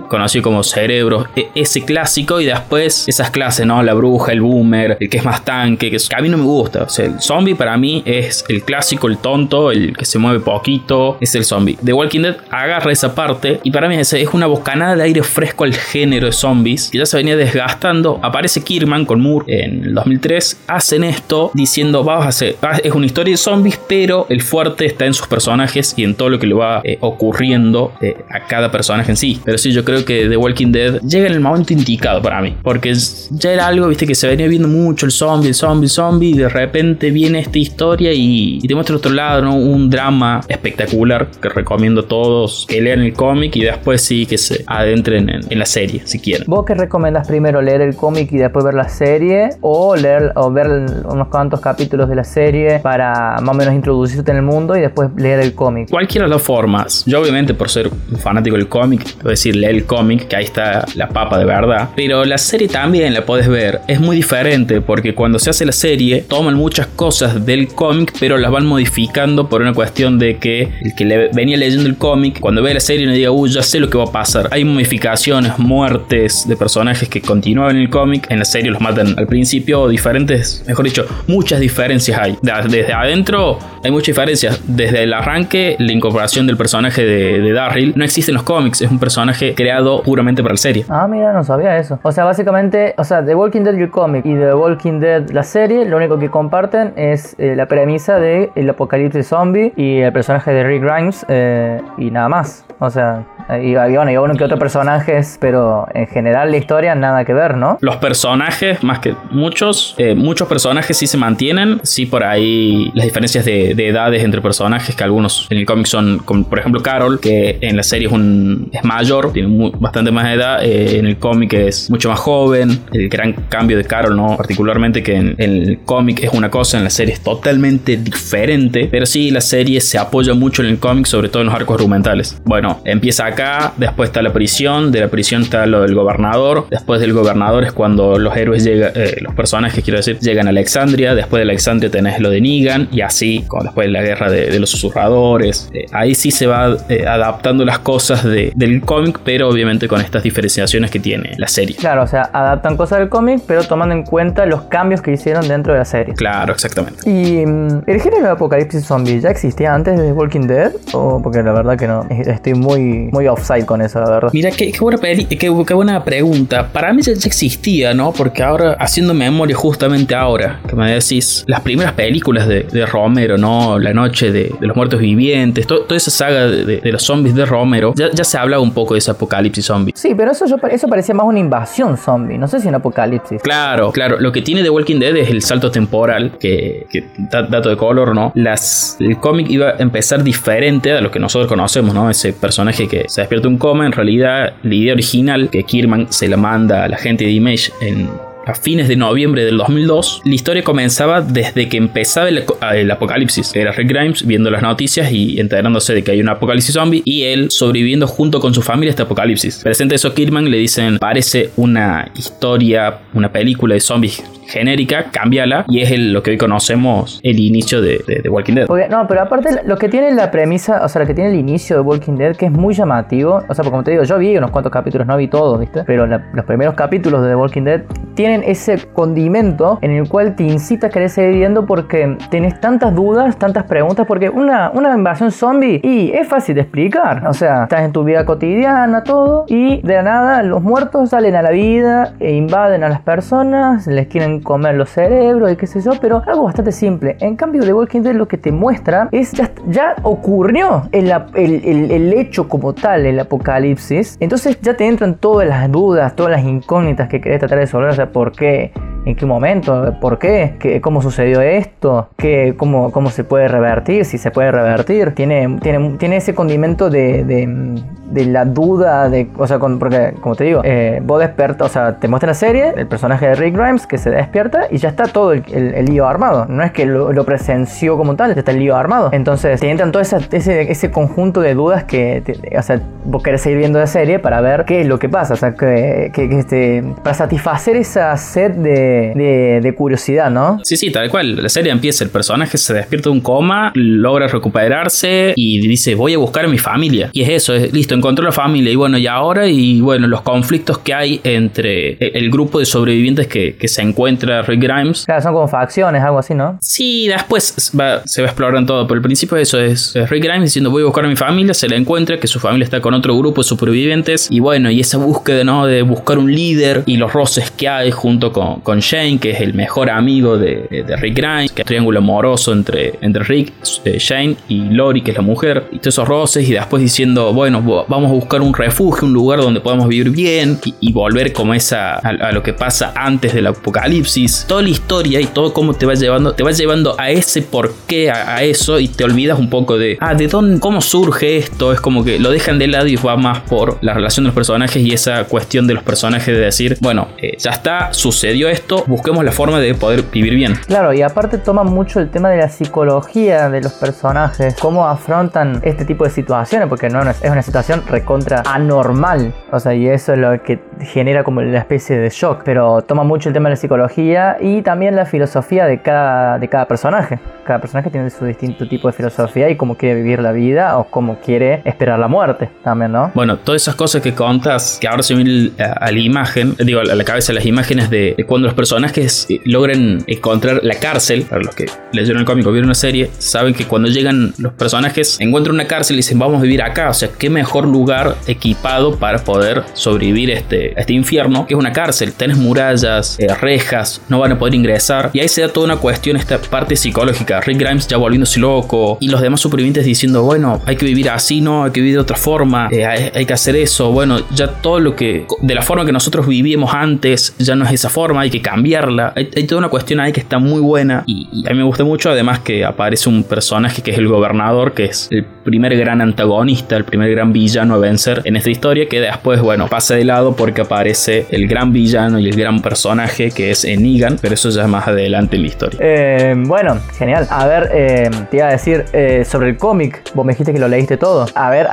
conocido 0.09 0.43
como 0.43 0.63
cerebro 0.63 1.27
e, 1.35 1.49
ese 1.55 1.85
clásico 1.85 2.41
y 2.41 2.45
después 2.45 3.09
esas 3.09 3.31
clases, 3.31 3.67
¿no? 3.67 3.83
La 3.83 3.95
bruja, 3.95 4.33
el 4.33 4.41
boomer, 4.41 4.99
el 5.01 5.09
que 5.09 5.17
es 5.19 5.25
más 5.25 5.45
tanque, 5.45 5.91
que, 5.91 5.99
a 6.15 6.21
mí 6.21 6.29
no 6.29 6.39
me 6.39 6.45
gusta. 6.45 6.85
O 6.85 6.89
sea, 6.89 7.07
el 7.07 7.21
zombie 7.21 7.55
para 7.55 7.77
mí 7.77 8.03
es 8.05 8.45
el 8.49 8.63
clásico, 8.63 9.09
el 9.09 9.19
tonto, 9.19 9.71
el 9.71 9.97
que 9.97 10.05
se 10.05 10.19
mueve 10.19 10.41
poquito, 10.41 11.17
es 11.21 11.35
el 11.35 11.45
zombie. 11.45 11.79
The 11.83 11.93
Walking 11.93 12.21
Dead 12.21 12.37
agarra 12.51 12.93
esa 12.93 13.15
parte 13.15 13.61
y 13.63 13.71
para 13.71 13.89
mí 13.89 13.97
es, 13.97 14.13
es 14.13 14.29
una 14.33 14.47
bocanada 14.47 14.97
de 14.97 15.03
aire 15.05 15.23
fresco 15.23 15.65
al 15.65 15.75
género 15.75 16.27
de 16.27 16.33
zombies 16.33 16.91
que 16.91 16.99
ya 16.99 17.07
se 17.07 17.17
venía 17.17 17.37
desgastando. 17.37 18.21
Aparece 18.23 18.63
Kirman 18.63 19.05
con 19.05 19.21
Moore 19.21 19.47
en 19.49 19.85
el 19.85 19.95
2003, 19.95 20.63
hacen 20.67 21.05
esto 21.05 21.51
diciendo, 21.55 22.05
vamos 22.05 22.27
a 22.27 22.29
hacer, 22.29 22.57
es 22.83 22.93
una 22.93 23.07
historia 23.07 23.33
de 23.33 23.39
zombies, 23.39 23.79
pero 23.89 24.27
el 24.29 24.43
fuerte 24.43 24.82
está 24.87 25.07
en 25.07 25.15
sus 25.15 25.27
personajes 25.27 25.95
y 25.97 26.05
en 26.05 26.15
todo 26.15 26.29
lo 26.29 26.39
que 26.39 26.47
le 26.47 26.55
va 26.55 26.81
eh, 26.85 26.99
ocurriendo 27.01 27.93
eh, 28.01 28.17
a 28.31 28.47
cada 28.47 28.71
personaje 28.71 29.11
en 29.11 29.17
sí. 29.17 29.41
Pero 29.45 29.59
sí, 29.59 29.73
yo 29.73 29.85
creo 29.85 30.05
que 30.05 30.29
The 30.29 30.37
Walking 30.37 30.73
Dead 30.73 31.01
llega 31.01 31.27
en 31.27 31.35
el 31.35 31.41
momento 31.41 31.73
indicado 31.73 32.23
para 32.23 32.41
mí. 32.41 32.57
Porque 32.63 32.95
ya 33.31 33.53
era 33.53 33.67
algo, 33.67 33.89
viste, 33.89 34.07
que 34.07 34.15
se 34.15 34.27
venía 34.27 34.49
viendo 34.49 34.69
mucho 34.69 35.07
el 35.07 35.13
zombie, 35.13 35.49
el 35.49 35.55
zombie, 35.55 35.87
el 35.87 35.91
zombie. 35.91 36.31
Y 36.31 36.35
de 36.35 36.49
repente 36.49 37.11
viene 37.11 37.41
esta 37.41 37.59
historia 37.59 38.13
y, 38.13 38.61
te 38.67 38.75
muestra 38.75 38.97
otro 38.97 39.13
lado, 39.13 39.43
¿no? 39.43 39.55
Un 39.57 39.91
drama 39.91 40.41
espectacular 40.49 41.31
que 41.41 41.49
recomiendo 41.49 42.03
a 42.03 42.09
todos 42.09 42.67
que 42.69 42.81
lean 42.81 43.01
el 43.01 43.13
cómic 43.13 43.57
y 43.57 43.65
después 43.65 44.03
sí 44.03 44.27
que 44.27 44.39
se 44.39 44.65
adentren 44.67 45.29
en, 45.29 45.59
la 45.59 45.67
serie, 45.67 46.03
si 46.05 46.19
quieren. 46.19 46.45
¿Vos 46.47 46.65
qué 46.65 46.75
recomendas 46.75 47.29
primero? 47.29 47.61
¿Leer 47.61 47.83
el 47.83 47.95
cómic 47.95 48.33
y 48.33 48.39
después 48.39 48.65
ver 48.65 48.75
la 48.75 48.89
serie? 48.89 49.51
¿O 49.61 49.95
leer 49.95 50.33
o 50.35 50.51
ver 50.51 50.69
unos 51.05 51.29
cuantos 51.29 51.61
capítulos 51.61 52.09
de 52.09 52.17
la 52.17 52.25
serie 52.25 52.79
para 52.79 53.39
más 53.41 53.55
o 53.55 53.59
menos 53.59 53.75
introducirte 53.75 54.31
en 54.31 54.39
el 54.39 54.43
mundo 54.43 54.72
y 54.77 54.81
después 54.81 55.11
leer 55.17 55.41
el 55.41 55.55
cómic? 55.55 55.91
Cualquiera 55.91 56.27
de 56.27 56.31
las 56.35 56.43
formas. 56.43 57.05
Yo, 57.07 57.21
obviamente, 57.21 57.55
por 57.55 57.69
ser 57.69 57.89
un 57.89 58.19
fanático 58.19 58.57
del 58.57 58.69
cómic, 58.69 59.05
a 59.25 59.29
decir, 59.29 59.57
leer 59.57 59.75
el 59.75 59.85
cómic, 59.85 60.29
que 60.29 60.37
ahí 60.37 60.45
está 60.45 60.85
la 60.95 61.09
papa 61.09 61.39
de 61.39 61.45
verdad. 61.45 61.91
Pero 61.97 62.25
la 62.25 62.39
serie 62.39 62.69
también 62.69 63.15
la 63.15 63.25
puedes 63.25 63.49
ver. 63.49 63.81
Es 63.89 64.01
muy 64.01 64.17
diferente 64.17 64.81
porque 64.81 65.15
cuando 65.15 65.39
se 65.39 65.51
hace 65.51 65.65
la 65.65 65.73
serie 65.73 66.25
toman 66.29 66.55
muchas 66.55 66.87
cosas 66.87 67.45
del 67.45 67.69
cómic 67.69 68.13
pero 68.21 68.39
las 68.39 68.51
van 68.51 68.67
modificando 68.67 69.49
por 69.49 69.63
una 69.63 69.73
cuestión 69.73 70.19
de 70.19 70.39
que 70.39 70.69
el 70.81 70.95
que 70.95 71.05
le 71.05 71.29
venía 71.29 71.57
leyendo 71.57 71.89
el 71.89 71.97
cómic 71.97 72.41
cuando 72.41 72.63
ve 72.63 72.75
la 72.75 72.81
serie 72.81 73.07
no 73.07 73.13
diga, 73.13 73.31
uy, 73.31 73.51
ya 73.51 73.63
sé 73.63 73.81
lo 73.81 73.91
que 73.91 73.99
va 73.99 74.05
a 74.05 74.13
pasar. 74.13 74.49
Hay 74.51 74.65
modificaciones, 74.65 75.59
muertes 75.59 76.47
de 76.47 76.57
personajes 76.57 77.09
que 77.09 77.21
continúan 77.21 77.77
en 77.77 77.83
el 77.83 77.91
cómic. 77.91 78.27
En 78.31 78.39
la 78.39 78.45
serie 78.45 78.71
los 78.71 78.81
matan 78.81 79.15
al 79.19 79.27
principio. 79.27 79.89
Diferentes, 79.89 80.65
mejor 80.67 80.85
dicho, 80.85 81.07
muchas 81.27 81.61
diferencias 81.61 82.19
hay. 82.19 82.37
Desde 82.43 82.93
adentro 82.93 83.59
hay 83.83 83.91
muchas 83.91 84.09
diferencias. 84.09 84.52
Desde 84.67 85.03
el 85.05 85.13
arranque, 85.13 85.77
la 85.79 85.93
incorporación 85.93 86.47
del 86.47 86.57
personaje 86.57 87.05
de, 87.05 87.41
de 87.41 87.53
Darryl 87.53 87.93
no 87.97 88.05
existe 88.05 88.31
en 88.31 88.37
los 88.37 88.45
cómics. 88.45 88.81
Es 88.81 88.91
un 88.91 88.99
personaje 88.99 89.55
creado 89.55 90.03
puramente 90.03 90.43
para 90.43 90.55
la 90.55 90.59
serie. 90.59 90.85
Ah, 90.89 91.07
mira, 91.09 91.33
no 91.33 91.45
sabía 91.45 91.79
eso. 91.79 91.99
O 92.03 92.13
sea, 92.13 92.25
básicamente, 92.25 92.95
o 92.97 93.05
sea, 93.05 93.25
The 93.25 93.35
Walking 93.35 93.63
Dead 93.63 93.75
el 93.75 93.91
cómic 93.91 94.25
y 94.27 94.35
The 94.35 94.55
Walking 94.55 95.01
Dead 95.01 95.31
la 95.31 95.43
serie, 95.43 95.85
lo 95.85 95.97
único 95.97 96.19
que 96.19 96.31
comparten 96.31 96.93
es 96.97 97.35
eh, 97.39 97.55
la 97.57 97.67
premisa 97.67 98.19
de 98.19 98.51
el 98.55 98.69
apocalipsis 98.69 99.27
zombie 99.27 99.73
y 99.77 100.01
el 100.01 100.13
personaje 100.13 100.53
de 100.53 100.65
Rick 100.65 100.83
Grimes 100.83 101.27
eh, 101.29 101.81
y 101.99 102.11
nada 102.11 102.29
más. 102.29 102.65
O 102.79 102.91
sea, 102.91 103.25
y, 103.63 103.75
bueno, 103.75 104.11
y 104.11 104.17
uno 104.17 104.35
que 104.35 104.45
otros 104.45 104.59
personajes, 104.59 105.39
pero 105.41 105.87
en 105.95 106.07
general 106.07 106.51
la 106.51 106.57
historia 106.57 106.95
nada 106.95 107.25
que 107.25 107.33
ver, 107.33 107.57
¿no? 107.57 107.79
Los 107.81 107.97
personajes, 107.97 108.83
más 108.83 108.99
que 108.99 109.15
muchos, 109.31 109.95
eh, 109.99 110.15
muchos 110.15 110.49
personajes 110.49 110.97
sí 110.97 111.07
se 111.07 111.17
mantienen, 111.17 111.81
sí 111.85 112.07
por 112.07 112.25
ahí 112.25 112.91
las 112.95 113.05
diferencias 113.05 113.45
de, 113.45 113.73
edades 113.83 114.23
entre 114.23 114.41
personajes 114.43 114.95
que 114.95 115.05
algunos 115.05 115.47
en 115.51 115.59
el 115.59 115.67
cómic 115.67 115.87
son, 115.87 116.19
como 116.19 116.49
por 116.49 116.59
ejemplo 116.59 116.83
Carol, 116.83 117.21
que 117.21 117.59
en 117.61 117.77
la 117.77 117.83
serie 117.83 118.09
es, 118.09 118.13
un, 118.13 118.71
es 118.73 118.85
mayor, 118.85 119.33
tiene 119.33 119.73
bastante 119.79 120.11
más 120.11 120.33
edad, 120.33 120.65
eh, 120.65 120.99
en 120.99 121.07
el 121.07 121.17
cómic 121.17 121.53
es 121.55 121.91
mucho 121.91 122.09
más 122.09 122.19
joven, 122.19 122.81
el 122.93 123.09
gran 123.09 123.33
cambio 123.49 123.77
de 123.77 123.85
Carol, 123.85 124.17
¿no? 124.17 124.37
Particularmente 124.37 125.03
que 125.03 125.17
en, 125.17 125.35
el 125.39 125.81
cómic 125.85 126.23
es 126.23 126.33
una 126.33 126.51
cosa, 126.51 126.79
en 126.79 126.85
la 126.85 126.91
serie 126.91 127.15
es 127.15 127.21
totalmente 127.21 127.97
diferente, 127.97 128.89
pero 128.91 129.07
sí, 129.07 129.31
la 129.31 129.41
serie 129.41 129.81
se 129.81 129.99
apoya 129.99 130.35
mucho 130.35 130.63
en 130.63 130.69
el 130.69 130.79
cómic, 130.79 131.07
sobre 131.07 131.29
todo 131.29 131.43
en 131.43 131.47
los 131.47 131.55
arcos 131.55 131.77
argumentales. 131.77 132.41
Bueno, 132.45 132.81
empieza 132.85 133.27
acá, 133.27 133.73
después 133.77 134.11
está 134.11 134.23
la 134.23 134.33
prisión, 134.33 134.93
de 134.93 135.01
la 135.01 135.09
prisión 135.09 135.43
está 135.43 135.67
lo 135.67 135.83
del 135.83 135.95
gobernador, 135.95 136.67
después 136.71 137.01
del 137.01 137.13
gobernador 137.13 137.65
es 137.65 137.73
cuando 137.73 138.19
los 138.19 138.37
héroes 138.37 138.65
llegan, 138.65 138.93
eh, 138.95 139.17
los 139.21 139.35
personajes 139.35 139.83
quiero 139.83 139.99
decir, 139.99 140.19
llegan 140.19 140.47
a 140.47 140.51
Alexandria, 140.51 141.15
después 141.15 141.41
de 141.41 141.51
Alexandria 141.51 141.91
tenés 141.91 142.21
lo 142.21 142.31
de 142.31 142.41
Negan 142.41 142.89
y 142.93 143.01
así, 143.01 143.45
como 143.47 143.65
después 143.65 143.87
de 143.87 143.93
la 143.93 144.03
guerra 144.03 144.31
de, 144.33 144.59
los 144.59 144.71
susurradores, 144.71 145.69
eh, 145.73 145.87
ahí 145.93 146.15
sí 146.15 146.31
se 146.31 146.47
va 146.47 146.77
eh, 146.89 147.07
adaptando 147.07 147.65
las 147.65 147.81
cosas 147.81 148.25
del 148.25 148.83
cómic, 148.85 149.21
pero 149.25 149.49
obviamente 149.49 149.89
con 149.89 150.01
estas 150.01 150.23
diferenciaciones 150.23 150.91
que 150.91 151.01
tiene 151.01 151.35
la 151.39 151.49
serie. 151.49 151.77
Claro, 151.77 152.03
o 152.03 152.07
sea, 152.07 152.31
adaptan 152.33 152.77
cosas 152.77 153.01
del 153.01 153.09
cómic, 153.09 153.43
pero 153.47 153.65
tomando 153.65 153.95
en 153.95 154.05
cuenta 154.05 154.47
los 154.47 154.63
cambios 154.63 155.03
que 155.03 155.13
hicieron 155.13 155.47
dentro 155.49 155.73
de 155.73 155.81
la 155.81 155.85
serie. 155.85 156.15
Claro, 156.15 156.53
exactamente. 156.53 157.09
¿Y 157.09 157.45
mm, 157.45 157.83
el 157.87 158.01
género 158.01 158.25
de 158.25 158.31
apocalipsis 158.31 158.85
zombie 158.85 159.21
ya 159.21 159.31
existía 159.31 159.75
antes 159.75 159.99
de 159.99 160.13
Walking 160.13 160.47
Dead? 160.47 160.73
O 160.93 161.21
porque 161.23 161.43
la 161.43 161.53
verdad 161.53 161.77
que 161.77 161.87
no, 161.87 162.07
estoy 162.11 162.55
muy, 162.55 163.11
muy 163.13 163.27
offside 163.27 163.65
con 163.65 163.83
eso, 163.83 164.01
la 164.01 164.11
verdad. 164.11 164.31
Mira, 164.33 164.51
qué, 164.51 164.73
buena, 164.81 164.99
qué, 165.01 165.49
buena 165.49 166.05
pregunta. 166.05 166.69
Para 166.73 166.93
mí 166.93 167.03
ya, 167.03 167.13
existía, 167.13 167.95
¿no? 167.95 168.13
Porque 168.13 168.43
ahora, 168.43 168.77
haciendo 168.79 169.15
memoria 169.15 169.57
justamente 169.57 170.15
ahora, 170.15 170.61
que 170.67 170.77
me 170.77 170.93
decís, 170.93 171.45
las 171.47 171.61
primeras 171.61 171.93
películas 171.93 172.47
de, 172.49 172.87
Romero, 172.87 173.39
¿no? 173.39 173.79
La 173.79 173.93
noche 173.93 174.22
de, 174.31 174.55
los 174.61 174.77
muertos 174.77 175.01
vivientes, 175.01 175.67
toda 175.67 175.97
esa 175.97 176.11
saga 176.11 176.47
de, 176.47 176.81
los 176.85 177.03
zombies 177.03 177.35
de 177.35 177.47
Romero, 177.47 177.93
ya, 177.97 178.11
ya 178.11 178.25
se 178.25 178.39
habla 178.39 178.61
un 178.61 178.73
poco 178.73 178.95
de 178.95 178.99
ese 178.99 179.11
apocalipsis 179.11 179.67
zombie. 179.67 179.93
Sí, 179.97 180.15
pero 180.15 180.33
eso, 180.33 180.47
yo, 180.47 180.57
eso 180.71 180.89
parecía 180.89 181.15
más 181.15 181.27
una 181.27 181.39
invasión 181.39 181.97
zombie, 181.97 182.39
no 182.39 182.47
sé 182.47 182.61
si 182.61 182.69
un 182.69 182.75
apocalipsis. 182.75 183.43
Claro, 183.43 183.91
claro. 183.93 184.21
Lo 184.21 184.33
que 184.33 184.43
tiene 184.43 184.63
The 184.63 184.71
Walking 184.71 184.99
Dead 184.99 185.17
es 185.17 185.31
el 185.31 185.43
salto 185.43 185.71
temporal, 185.71 186.33
que, 186.39 186.87
que 186.91 187.05
dato 187.31 187.69
de 187.69 187.77
color, 187.77 188.15
¿no? 188.15 188.33
Las, 188.35 188.97
el 189.01 189.19
cómic 189.19 189.49
iba 189.51 189.71
a 189.71 189.77
empezar 189.79 190.23
diferente 190.23 190.93
a 190.93 191.01
lo 191.01 191.11
que 191.11 191.19
nosotros 191.19 191.49
conocemos, 191.49 191.95
¿no? 191.95 192.11
Ese 192.11 192.33
personaje 192.33 192.89
que 192.89 193.05
se 193.09 193.23
despierta 193.23 193.49
un 193.49 193.59
coma, 193.59 193.87
en 193.87 193.93
realidad 193.93 194.55
la 194.63 194.75
idea 194.75 194.93
original 194.93 195.49
que 195.51 195.65
Kierman 195.65 196.07
se 196.11 196.29
la 196.29 196.37
manda 196.37 196.85
a 196.85 196.89
la 196.89 196.97
gente 196.97 197.25
de 197.25 197.31
Image 197.31 197.73
en 197.81 198.09
a 198.47 198.55
fines 198.55 198.89
de 198.89 198.97
noviembre 198.97 199.45
del 199.45 199.59
2002, 199.59 200.23
la 200.25 200.35
historia 200.35 200.63
comenzaba 200.63 201.21
desde 201.21 201.69
que 201.69 201.77
empezaba 201.77 202.29
el, 202.29 202.91
apocalipsis. 202.91 203.55
Era 203.55 203.73
Rick 203.73 203.89
Grimes 203.89 204.27
viendo 204.27 204.51
las 204.51 204.63
noticias 204.63 205.13
y 205.13 205.41
enterándose 205.41 205.95
de 205.95 206.03
que 206.03 206.13
hay 206.13 206.21
un 206.21 206.29
apocalipsis 206.29 206.75
zombie 206.75 207.03
y 207.05 207.23
él 207.25 207.51
sobreviviendo 207.51 208.07
junto 208.07 208.41
con 208.41 208.55
su 208.55 208.63
familia 208.63 208.91
a 208.91 208.93
este 208.93 209.03
apocalipsis. 209.03 209.61
Presente 209.63 209.95
eso, 209.95 210.15
Kidman 210.15 210.51
le 210.51 210.59
dicen, 210.59 210.99
parece 210.99 211.51
una 211.57 212.11
historia, 212.17 213.01
una 213.15 213.31
película 213.33 213.75
de 213.75 213.81
zombies 213.81 214.23
genérica, 214.47 215.11
cámbiala 215.11 215.65
y 215.69 215.81
es 215.81 215.99
lo 215.99 216.23
que 216.23 216.33
hoy 216.33 216.39
conocemos 216.39 217.21
el 217.23 217.39
inicio 217.39 217.81
de, 217.81 218.03
Walking 218.29 218.55
Dead. 218.55 218.69
no, 218.91 219.07
pero 219.07 219.23
aparte 219.23 219.49
lo 219.65 219.77
que 219.77 219.89
tiene 219.89 220.13
la 220.13 220.31
premisa, 220.31 220.85
o 220.85 220.89
sea, 220.89 221.03
lo 221.03 221.07
que 221.07 221.15
tiene 221.15 221.31
el 221.31 221.37
inicio 221.37 221.77
de 221.77 221.83
Walking 221.83 222.17
Dead, 222.17 222.37
que 222.37 222.47
es 222.47 222.53
muy 222.53 222.75
llamativo, 222.75 223.43
o 223.49 223.55
sea, 223.55 223.57
porque 223.57 223.71
como 223.71 223.85
te 223.85 223.91
digo, 223.93 224.05
yo 224.05 224.19
vi 224.19 224.37
unos 224.37 224.51
cuantos 224.51 224.73
capítulos, 224.73 225.07
no 225.07 225.17
vi 225.17 225.29
todo, 225.29 225.59
¿viste? 225.59 225.85
Pero 225.85 226.07
los 226.07 226.45
primeros 226.45 226.75
capítulos 226.75 227.23
de 227.23 227.29
The 227.29 227.37
Walking 227.37 227.63
Dead 227.63 227.83
tienen 228.15 228.43
ese 228.45 228.79
condimento 228.93 229.79
en 229.83 229.93
el 229.93 230.09
cual 230.09 230.37
te 230.37 230.45
incita 230.45 230.89
a 230.89 230.91
querer 230.91 231.11
seguir 231.11 231.37
viendo 231.37 231.67
porque 231.67 232.17
tenés 232.31 232.61
tantas 232.61 232.95
dudas, 232.95 233.37
tantas 233.39 233.65
preguntas, 233.65 234.07
porque 234.07 234.29
una, 234.29 234.71
una 234.71 234.95
invasión 234.95 235.31
zombie 235.31 235.81
y 235.83 236.13
es 236.13 236.29
fácil 236.29 236.55
de 236.55 236.63
explicar, 236.63 237.27
o 237.27 237.33
sea, 237.33 237.65
estás 237.65 237.83
en 237.83 237.93
tu 237.93 238.05
vida 238.05 238.25
cotidiana, 238.25 239.05
todo, 239.05 239.45
y 239.49 239.81
de 239.83 239.95
la 239.95 240.03
nada 240.03 240.43
los 240.43 240.63
muertos 240.63 241.11
salen 241.11 241.35
a 241.35 241.43
la 241.43 241.51
vida 241.51 242.15
e 242.21 242.35
invaden 242.35 242.85
a 242.85 242.89
las 242.89 243.01
personas, 243.01 243.87
les 243.87 244.07
quieren 244.07 244.32
comer 244.41 244.75
los 244.75 244.91
cerebros 244.91 245.53
y 245.53 245.57
qué 245.57 245.67
sé 245.67 245.81
yo, 245.81 245.93
pero 246.01 246.23
algo 246.27 246.45
bastante 246.45 246.73
simple. 246.73 247.17
En 247.21 247.37
cambio, 247.37 247.63
The 247.63 247.73
Walking 247.73 248.03
Dead 248.03 248.15
lo 248.15 248.29
que 248.29 248.39
te 248.39 248.53
muestra 248.53 249.09
es 249.13 249.33
ya, 249.33 249.51
ya 249.69 249.97
ocurrió 250.03 250.89
el, 250.93 251.13
el, 251.35 251.91
el, 251.91 252.13
hecho 252.13 252.49
como 252.49 252.73
tal, 252.73 253.07
el 253.07 253.19
apocalipsis. 253.19 254.17
Entonces 254.21 254.61
ya 254.61 254.75
te 254.77 254.87
entran 254.87 255.15
todas 255.15 255.49
las 255.49 255.71
dudas, 255.71 256.15
todas 256.15 256.33
las 256.33 256.45
incógnitas 256.45 257.09
que 257.09 257.21
querés 257.21 257.41
tratar 257.41 257.59
de 257.59 257.65
resolver. 257.65 257.91
O 257.91 257.95
sea, 257.95 258.11
¿por 258.11 258.33
qué? 258.33 258.73
¿En 259.05 259.17
qué 259.17 259.27
momento? 259.27 259.95
¿Por 260.01 260.19
qué? 260.19 260.55
¿Qué 260.61 260.81
¿Cómo 260.81 261.03
sucedió 261.03 261.41
esto? 261.41 262.09
¿Qué, 262.17 262.55
cómo, 262.57 262.93
¿Cómo 262.93 263.11
se 263.11 263.25
puede 263.25 263.49
revertir? 263.49 264.05
Si 264.05 264.17
se 264.17 264.31
puede 264.31 264.53
revertir. 264.53 265.13
Tiene, 265.15 265.59
tiene, 265.61 265.97
tiene 265.99 266.17
ese 266.17 266.35
condimento 266.35 266.89
de, 266.89 267.25
de, 267.25 268.25
la 268.27 268.45
duda, 268.45 269.09
de, 269.09 269.27
o 269.37 269.47
sea, 269.47 269.59
porque 269.59 270.15
como 270.21 270.37
te 270.37 270.45
digo, 270.45 270.61
eh, 270.65 271.01
vos 271.03 271.19
despertas, 271.19 271.71
o 271.71 271.73
sea, 271.73 271.97
te 271.99 272.07
muestra 272.07 272.29
la 272.29 272.35
serie, 272.35 272.75
el 272.77 272.87
personaje 272.87 273.27
de 273.27 273.35
Rick 273.35 273.57
Grimes 273.57 273.87
que 273.87 273.99
se 273.99 274.11
despierta 274.11 274.67
y 274.71 274.77
ya 274.77 274.91
está 274.91 275.05
todo 275.05 275.33
el, 275.33 275.43
el, 275.53 275.85
lío 275.87 276.07
armado. 276.07 276.47
No 276.47 276.63
es 276.63 276.71
que 276.71 276.87
lo, 276.87 277.25
presenció 277.25 277.97
como 277.97 278.15
tal, 278.15 278.37
está 278.37 278.53
el 278.53 278.59
lío 278.59 278.77
armado. 278.77 279.11
Entonces 279.13 279.61
te 279.61 279.71
entran 279.71 279.91
todo 279.91 280.03
ese, 280.03 280.19
ese, 280.31 280.91
conjunto 280.91 281.41
de 281.41 281.55
dudas 281.55 281.85
que, 281.85 282.23
o 282.57 282.63
sea, 282.63 282.81
vos 283.05 283.23
querés 283.23 283.41
seguir 283.41 283.59
viendo 283.59 283.79
la 283.79 283.87
serie 283.87 284.19
para 284.19 284.41
ver 284.41 284.65
qué 284.65 284.83
es 284.83 284.87
lo 284.87 284.99
que 284.99 285.09
pasa, 285.09 285.35
o 285.35 285.37
sea, 285.37 285.55
que, 285.55 286.11
que 286.13 286.39
este, 286.39 286.85
para 287.03 287.15
satisfacer 287.15 287.77
esa 287.77 288.17
sed 288.17 288.53
de 288.53 288.92
de, 289.15 289.75
curiosidad, 289.77 290.31
¿no? 290.31 290.61
Sí, 290.65 290.77
sí, 290.77 290.91
tal 290.91 291.11
cual. 291.11 291.43
La 291.43 291.49
serie 291.49 291.73
empieza, 291.73 292.05
el 292.05 292.11
personaje 292.11 292.59
se 292.59 292.75
despierta 292.75 293.09
de 293.09 293.15
un 293.15 293.21
coma, 293.21 293.73
logra 293.75 294.29
recuperarse 294.29 295.33
y 295.37 295.67
dice, 295.67 295.95
voy 295.95 296.15
a 296.15 296.19
buscar 296.19 296.45
a 296.45 296.49
mi 296.49 296.59
familia. 296.59 297.11
Y 297.13 297.23
es 297.23 297.29
eso, 297.31 297.55
es 297.55 297.73
listo, 297.73 297.95
encontró 297.95 298.25
la 298.25 298.33
familia. 298.33 298.73
Y 298.73 298.77
bueno, 298.77 298.99
y 298.99 299.07
ahora, 299.07 299.49
y 299.49 299.81
bueno, 299.81 300.07
los 300.07 300.23
conflictos 300.23 300.79
que 300.79 300.95
hay 300.95 301.21
entre 301.25 301.97
el 301.99 302.31
grupo 302.31 302.59
de 302.59 302.67
sobrevivientes 302.67 303.27
que, 303.27 303.57
se 303.73 303.81
encuentra 303.81 304.43
Rick 304.43 304.61
Grimes. 304.61 305.05
Claro, 305.07 305.23
son 305.23 305.33
como 305.33 305.49
facciones, 305.49 306.03
algo 306.03 306.19
así, 306.19 306.35
¿no? 306.35 306.59
Sí, 306.61 307.07
después 307.07 307.45
se 307.45 307.77
va 307.77 307.95
a 307.95 308.29
explorar 308.29 308.57
en 308.57 308.67
todo, 308.67 308.87
pero 308.87 308.97
el 308.97 309.03
principio 309.03 309.37
de 309.37 309.45
eso 309.45 309.59
es, 309.59 309.95
Rick 309.95 310.25
Grimes 310.25 310.43
diciendo, 310.43 310.71
voy 310.71 310.83
a 310.83 310.87
buscar 310.87 311.07
a 311.07 311.09
mi 311.09 311.17
familia, 311.17 311.55
se 311.55 311.69
la 311.69 311.77
encuentra, 311.77 312.19
que 312.19 312.27
su 312.27 312.39
familia 312.39 312.65
está 312.65 312.81
con 312.81 312.93
otro 312.93 313.17
grupo 313.17 313.41
de 313.41 313.49
supervivientes. 313.49 314.29
Y 314.31 314.41
bueno, 314.41 314.71
y 314.71 314.81
esa 314.81 314.99
búsqueda, 314.99 315.45
¿no? 315.45 315.67
De 315.67 315.83
buscar 315.83 316.19
un 316.19 316.33
líder 316.35 316.83
y 316.87 316.97
los 316.97 317.13
roces 317.13 317.51
que 317.51 317.69
hay 317.69 317.91
junto 317.91 318.33
con, 318.33 318.61
con 318.61 318.82
Shane, 318.83 319.19
que 319.19 319.31
es 319.31 319.41
el 319.41 319.55
mejor 319.55 319.91
amigo 319.91 320.37
de, 320.37 320.85
Rick 321.01 321.17
Grimes, 321.17 321.53
que 321.53 321.63
es 321.63 321.67
un 321.67 321.69
triángulo 321.69 321.99
amoroso 321.99 322.53
entre, 322.53 322.95
entre 323.01 323.25
Rick, 323.25 323.53
eh, 323.85 323.97
Shane 323.99 324.37
y 324.49 324.61
Lori, 324.71 325.03
que 325.03 325.13
es 325.13 325.17
la 325.17 325.23
mujer, 325.23 325.69
y 325.73 325.79
todos 325.79 325.95
esos 325.95 326.09
roces, 326.09 326.49
y 326.49 326.53
después 326.53 326.83
diciendo, 326.83 327.33
bueno, 327.33 327.63
vamos 327.89 328.11
a 328.11 328.15
buscar 328.15 328.43
un 328.43 328.55
refugio, 328.55 329.07
un 329.07 329.15
lugar 329.15 329.41
donde 329.41 329.61
podamos 329.61 329.89
vivir 329.89 330.11
bien 330.11 330.59
y, 330.81 330.93
volver 330.93 331.33
como 331.33 331.55
esa 331.55 331.95
a, 331.95 332.33
lo 332.33 332.43
que 332.43 332.53
pasa 332.53 332.93
antes 332.95 333.33
del 333.33 333.47
apocalipsis. 333.47 334.45
Toda 334.47 334.63
la 334.63 334.69
historia 334.69 335.21
y 335.21 335.27
todo 335.27 335.55
cómo 335.55 335.73
te 335.73 335.87
va 335.87 335.95
llevando, 335.95 336.35
te 336.35 336.43
va 336.43 336.51
llevando 336.51 336.95
a 336.99 337.11
ese 337.11 337.41
porqué, 337.41 338.11
a, 338.11 338.37
a 338.37 338.43
eso, 338.43 338.79
y 338.79 338.89
te 338.89 339.05
olvidas 339.05 339.39
un 339.39 339.49
poco 339.49 339.79
de, 339.79 339.97
ah, 340.01 340.15
de 340.15 340.29
dónde, 340.29 340.61
cómo 340.61 340.81
surge 340.83 341.39
esto, 341.39 341.73
es 341.73 341.81
como 341.81 342.05
que 342.05 342.19
lo 342.19 342.31
dejan 342.31 342.59
de 342.59 342.67
lado 342.67 342.87
y 342.87 342.97
va 342.97 343.17
más 343.17 343.41
por 343.41 343.79
la 343.81 343.95
relación 343.95 344.25
de 344.25 344.29
los 344.29 344.35
personajes 344.35 344.85
y 344.85 344.93
esa 344.93 345.25
cuestión 345.25 345.67
de 345.67 345.75
los 345.75 345.83
personajes 345.83 346.27
de 346.27 346.41
decir, 346.41 346.77
bueno, 346.81 347.09
eh, 347.19 347.37
ya 347.39 347.51
está, 347.51 347.93
sucedió 347.93 348.49
esto 348.49 348.72
busquemos 348.87 349.25
la 349.25 349.33
forma 349.33 349.61
de 349.61 349.75
poder 349.75 350.05
vivir 350.13 350.35
bien. 350.35 350.55
Claro, 350.67 350.93
y 350.93 351.03
aparte 351.03 351.39
toma 351.39 351.65
mucho 351.65 352.01
el 352.01 352.11
tema 352.11 352.31
de 352.31 352.39
la 352.39 352.49
psicología 352.49 353.49
de 353.49 353.61
los 353.61 353.73
personajes, 353.73 354.57
cómo 354.61 354.87
afrontan 354.87 355.61
este 355.63 355.85
tipo 355.85 356.05
de 356.05 356.11
situaciones, 356.11 356.69
porque 356.69 356.89
no 356.89 357.03
es 357.03 357.23
una 357.23 357.43
situación 357.43 357.83
recontra 357.87 358.43
anormal, 358.47 359.35
o 359.51 359.61
sea, 359.61 359.75
y 359.75 359.89
eso 359.89 360.13
es 360.13 360.19
lo 360.19 360.43
que 360.43 360.61
genera 360.81 361.25
como 361.25 361.43
la 361.43 361.59
especie 361.59 361.99
de 361.99 362.11
shock, 362.11 362.43
pero 362.45 362.83
toma 362.83 363.05
mucho 363.05 363.29
el 363.29 363.33
tema 363.33 363.49
de 363.49 363.55
la 363.55 363.61
psicología 363.61 364.37
y 364.41 364.63
también 364.63 364.97
la 364.97 365.07
filosofía 365.07 365.67
de 365.67 365.81
cada, 365.81 366.39
de 366.39 366.49
cada 366.49 366.67
personaje. 366.67 367.19
Cada 367.45 367.61
personaje 367.61 367.91
tiene 367.91 368.09
su 368.11 368.25
distinto 368.25 368.69
tipo 368.69 368.89
de 368.89 368.93
filosofía 368.93 369.51
y 369.51 369.57
cómo 369.57 369.77
quiere 369.77 369.97
vivir 369.97 370.21
la 370.21 370.33
vida 370.33 370.79
o 370.79 370.85
cómo 370.85 371.19
quiere 371.19 371.61
esperar 371.65 371.99
la 371.99 372.09
muerte 372.09 372.49
también, 372.63 372.93
¿no? 372.93 373.11
Bueno, 373.15 373.37
todas 373.39 373.63
esas 373.63 373.75
cosas 373.75 374.01
que 374.01 374.15
contas, 374.15 374.79
que 374.81 374.87
ahora 374.87 375.03
se 375.03 375.15
vienen 375.15 375.53
a, 375.59 375.91
la 375.91 375.99
imagen, 375.99 376.55
digo, 376.59 376.81
a 376.81 376.95
la 376.95 377.05
cabeza 377.05 377.33
las 377.33 377.47
imágenes 377.47 377.91
de, 377.91 378.15
cuando 378.27 378.47
los 378.47 378.55
personajes 378.63 379.27
eh, 379.29 379.41
logran 379.45 380.05
encontrar 380.07 380.61
la 380.63 380.77
cárcel, 380.77 381.23
para 381.23 381.43
los 381.43 381.53
que 381.53 381.67
leyeron 381.93 382.21
el 382.21 382.25
cómic 382.25 382.47
o 382.47 382.53
vieron 382.53 382.67
una 382.67 382.77
serie, 382.77 383.11
saben 383.19 383.55
que 383.55 383.67
cuando 383.67 383.89
llegan 383.89 384.33
los 384.39 384.53
personajes 384.53 385.17
encuentran 385.19 385.57
una 385.57 385.67
cárcel 385.67 385.97
y 385.97 385.99
dicen 385.99 386.17
vamos 386.17 386.39
a 386.39 386.43
vivir 386.43 386.63
acá, 386.63 386.91
o 386.91 386.95
sea, 386.95 387.09
qué 387.19 387.29
mejor 387.29 387.67
lugar 387.67 388.17
equipado 388.29 388.97
para 388.99 389.19
poder 389.25 389.65
sobrevivir 389.75 390.31
este, 390.31 390.79
este 390.81 390.93
infierno, 390.93 391.45
que 391.45 391.55
es 391.55 391.59
una 391.59 391.73
cárcel, 391.73 392.13
tenés 392.13 392.37
murallas, 392.37 393.19
eh, 393.19 393.27
rejas, 393.35 394.01
no 394.09 394.21
van 394.21 394.31
a 394.31 394.39
poder 394.39 394.55
ingresar, 394.55 395.11
y 395.13 395.19
ahí 395.19 395.29
se 395.29 395.41
da 395.41 395.49
toda 395.49 395.67
una 395.67 395.77
cuestión, 395.79 396.17
esta 396.17 396.39
parte 396.41 396.77
psicológica, 396.77 397.41
Rick 397.41 397.59
Grimes 397.59 397.89
ya 397.89 397.97
volviéndose 397.97 398.39
loco, 398.39 398.97
y 399.01 399.09
los 399.09 399.21
demás 399.21 399.41
supervivientes 399.41 399.85
diciendo, 399.85 400.23
bueno, 400.23 400.63
hay 400.67 400.77
que 400.77 400.87
vivir 400.87 401.11
así, 401.11 401.41
no, 401.41 401.65
hay 401.65 401.73
que 401.73 401.81
vivir 401.81 401.95
de 401.97 402.01
otra 402.03 402.17
forma, 402.17 402.69
eh, 402.71 402.87
hay, 402.87 403.11
hay 403.13 403.27
que 403.27 403.33
hacer 403.33 403.57
eso, 403.57 403.91
bueno, 403.91 404.21
ya 404.31 404.47
todo 404.47 404.79
lo 404.79 404.95
que, 404.95 405.27
de 405.41 405.55
la 405.57 405.63
forma 405.63 405.85
que 405.85 405.91
nosotros 405.91 406.29
vivíamos 406.29 406.73
antes, 406.73 407.35
ya 407.39 407.57
no 407.57 407.65
es 407.65 407.73
esa 407.73 407.91
forma, 407.91 408.21
hay 408.21 408.31
que 408.31 408.41
cambiar 408.41 408.52
cambiarla. 408.53 409.13
Hay, 409.17 409.45
toda 409.47 409.59
una 409.59 409.69
cuestión 409.69 410.01
ahí 410.01 410.13
que 410.13 410.21
está 410.21 410.39
muy 410.39 410.61
buena 410.61 411.05
y, 411.07 411.29
y 411.33 411.47
a 411.47 411.51
mí 411.51 411.57
me 411.57 411.65
gusta 411.65 411.85
mucho. 411.85 412.11
Además 412.11 412.41
que 412.41 412.65
aparece 412.65 413.09
un 413.09 413.25
personaje 413.25 413.83
que 413.83 413.93
es 413.93 413.99
el 413.99 414.09
gobernador, 414.09 414.75
que 414.75 414.85
es 414.87 415.09
el 415.11 415.25
primer 415.43 415.77
gran 415.77 416.01
antagonista, 416.01 416.77
el 416.77 416.85
primer 416.85 417.11
gran 417.11 417.33
villano 417.33 417.75
a 417.75 417.79
vencer 417.79 418.23
en 418.25 418.37
esta 418.37 418.51
historia, 418.51 418.89
que 418.89 419.01
después, 419.01 419.41
bueno, 419.41 419.69
pasa 419.69 419.95
de 419.95 420.05
lado 420.05 420.35
porque 420.37 420.63
aparece 420.63 421.27
el 421.31 421.49
gran 421.49 421.73
villano 421.73 422.19
y 422.19 422.29
el 422.29 422.37
gran 422.37 422.61
personaje 422.61 423.31
que 423.31 423.51
es 423.51 423.65
Enigan, 423.65 424.19
pero 424.21 424.35
eso 424.35 424.51
ya 424.51 424.63
es 424.63 424.69
más 424.69 424.87
adelante 424.89 425.37
en 425.37 425.43
la 425.43 425.49
historia. 425.49 425.79
Eh, 425.83 426.35
bueno, 426.37 426.79
genial. 426.99 427.27
A 427.31 427.47
ver, 427.47 427.71
eh, 427.73 428.11
te 428.31 428.39
iba 428.39 428.49
a 428.49 428.53
decir 428.53 428.85
eh, 428.93 429.25
sobre 429.25 429.51
el 429.51 429.57
cómic. 429.57 430.03
Vos 430.15 430.25
me 430.25 430.33
dijiste 430.33 430.53
que 430.53 430.59
lo 430.59 430.69
leíste 430.69 430.97
todo. 430.97 431.27
A 431.35 431.51
ver, 431.51 431.67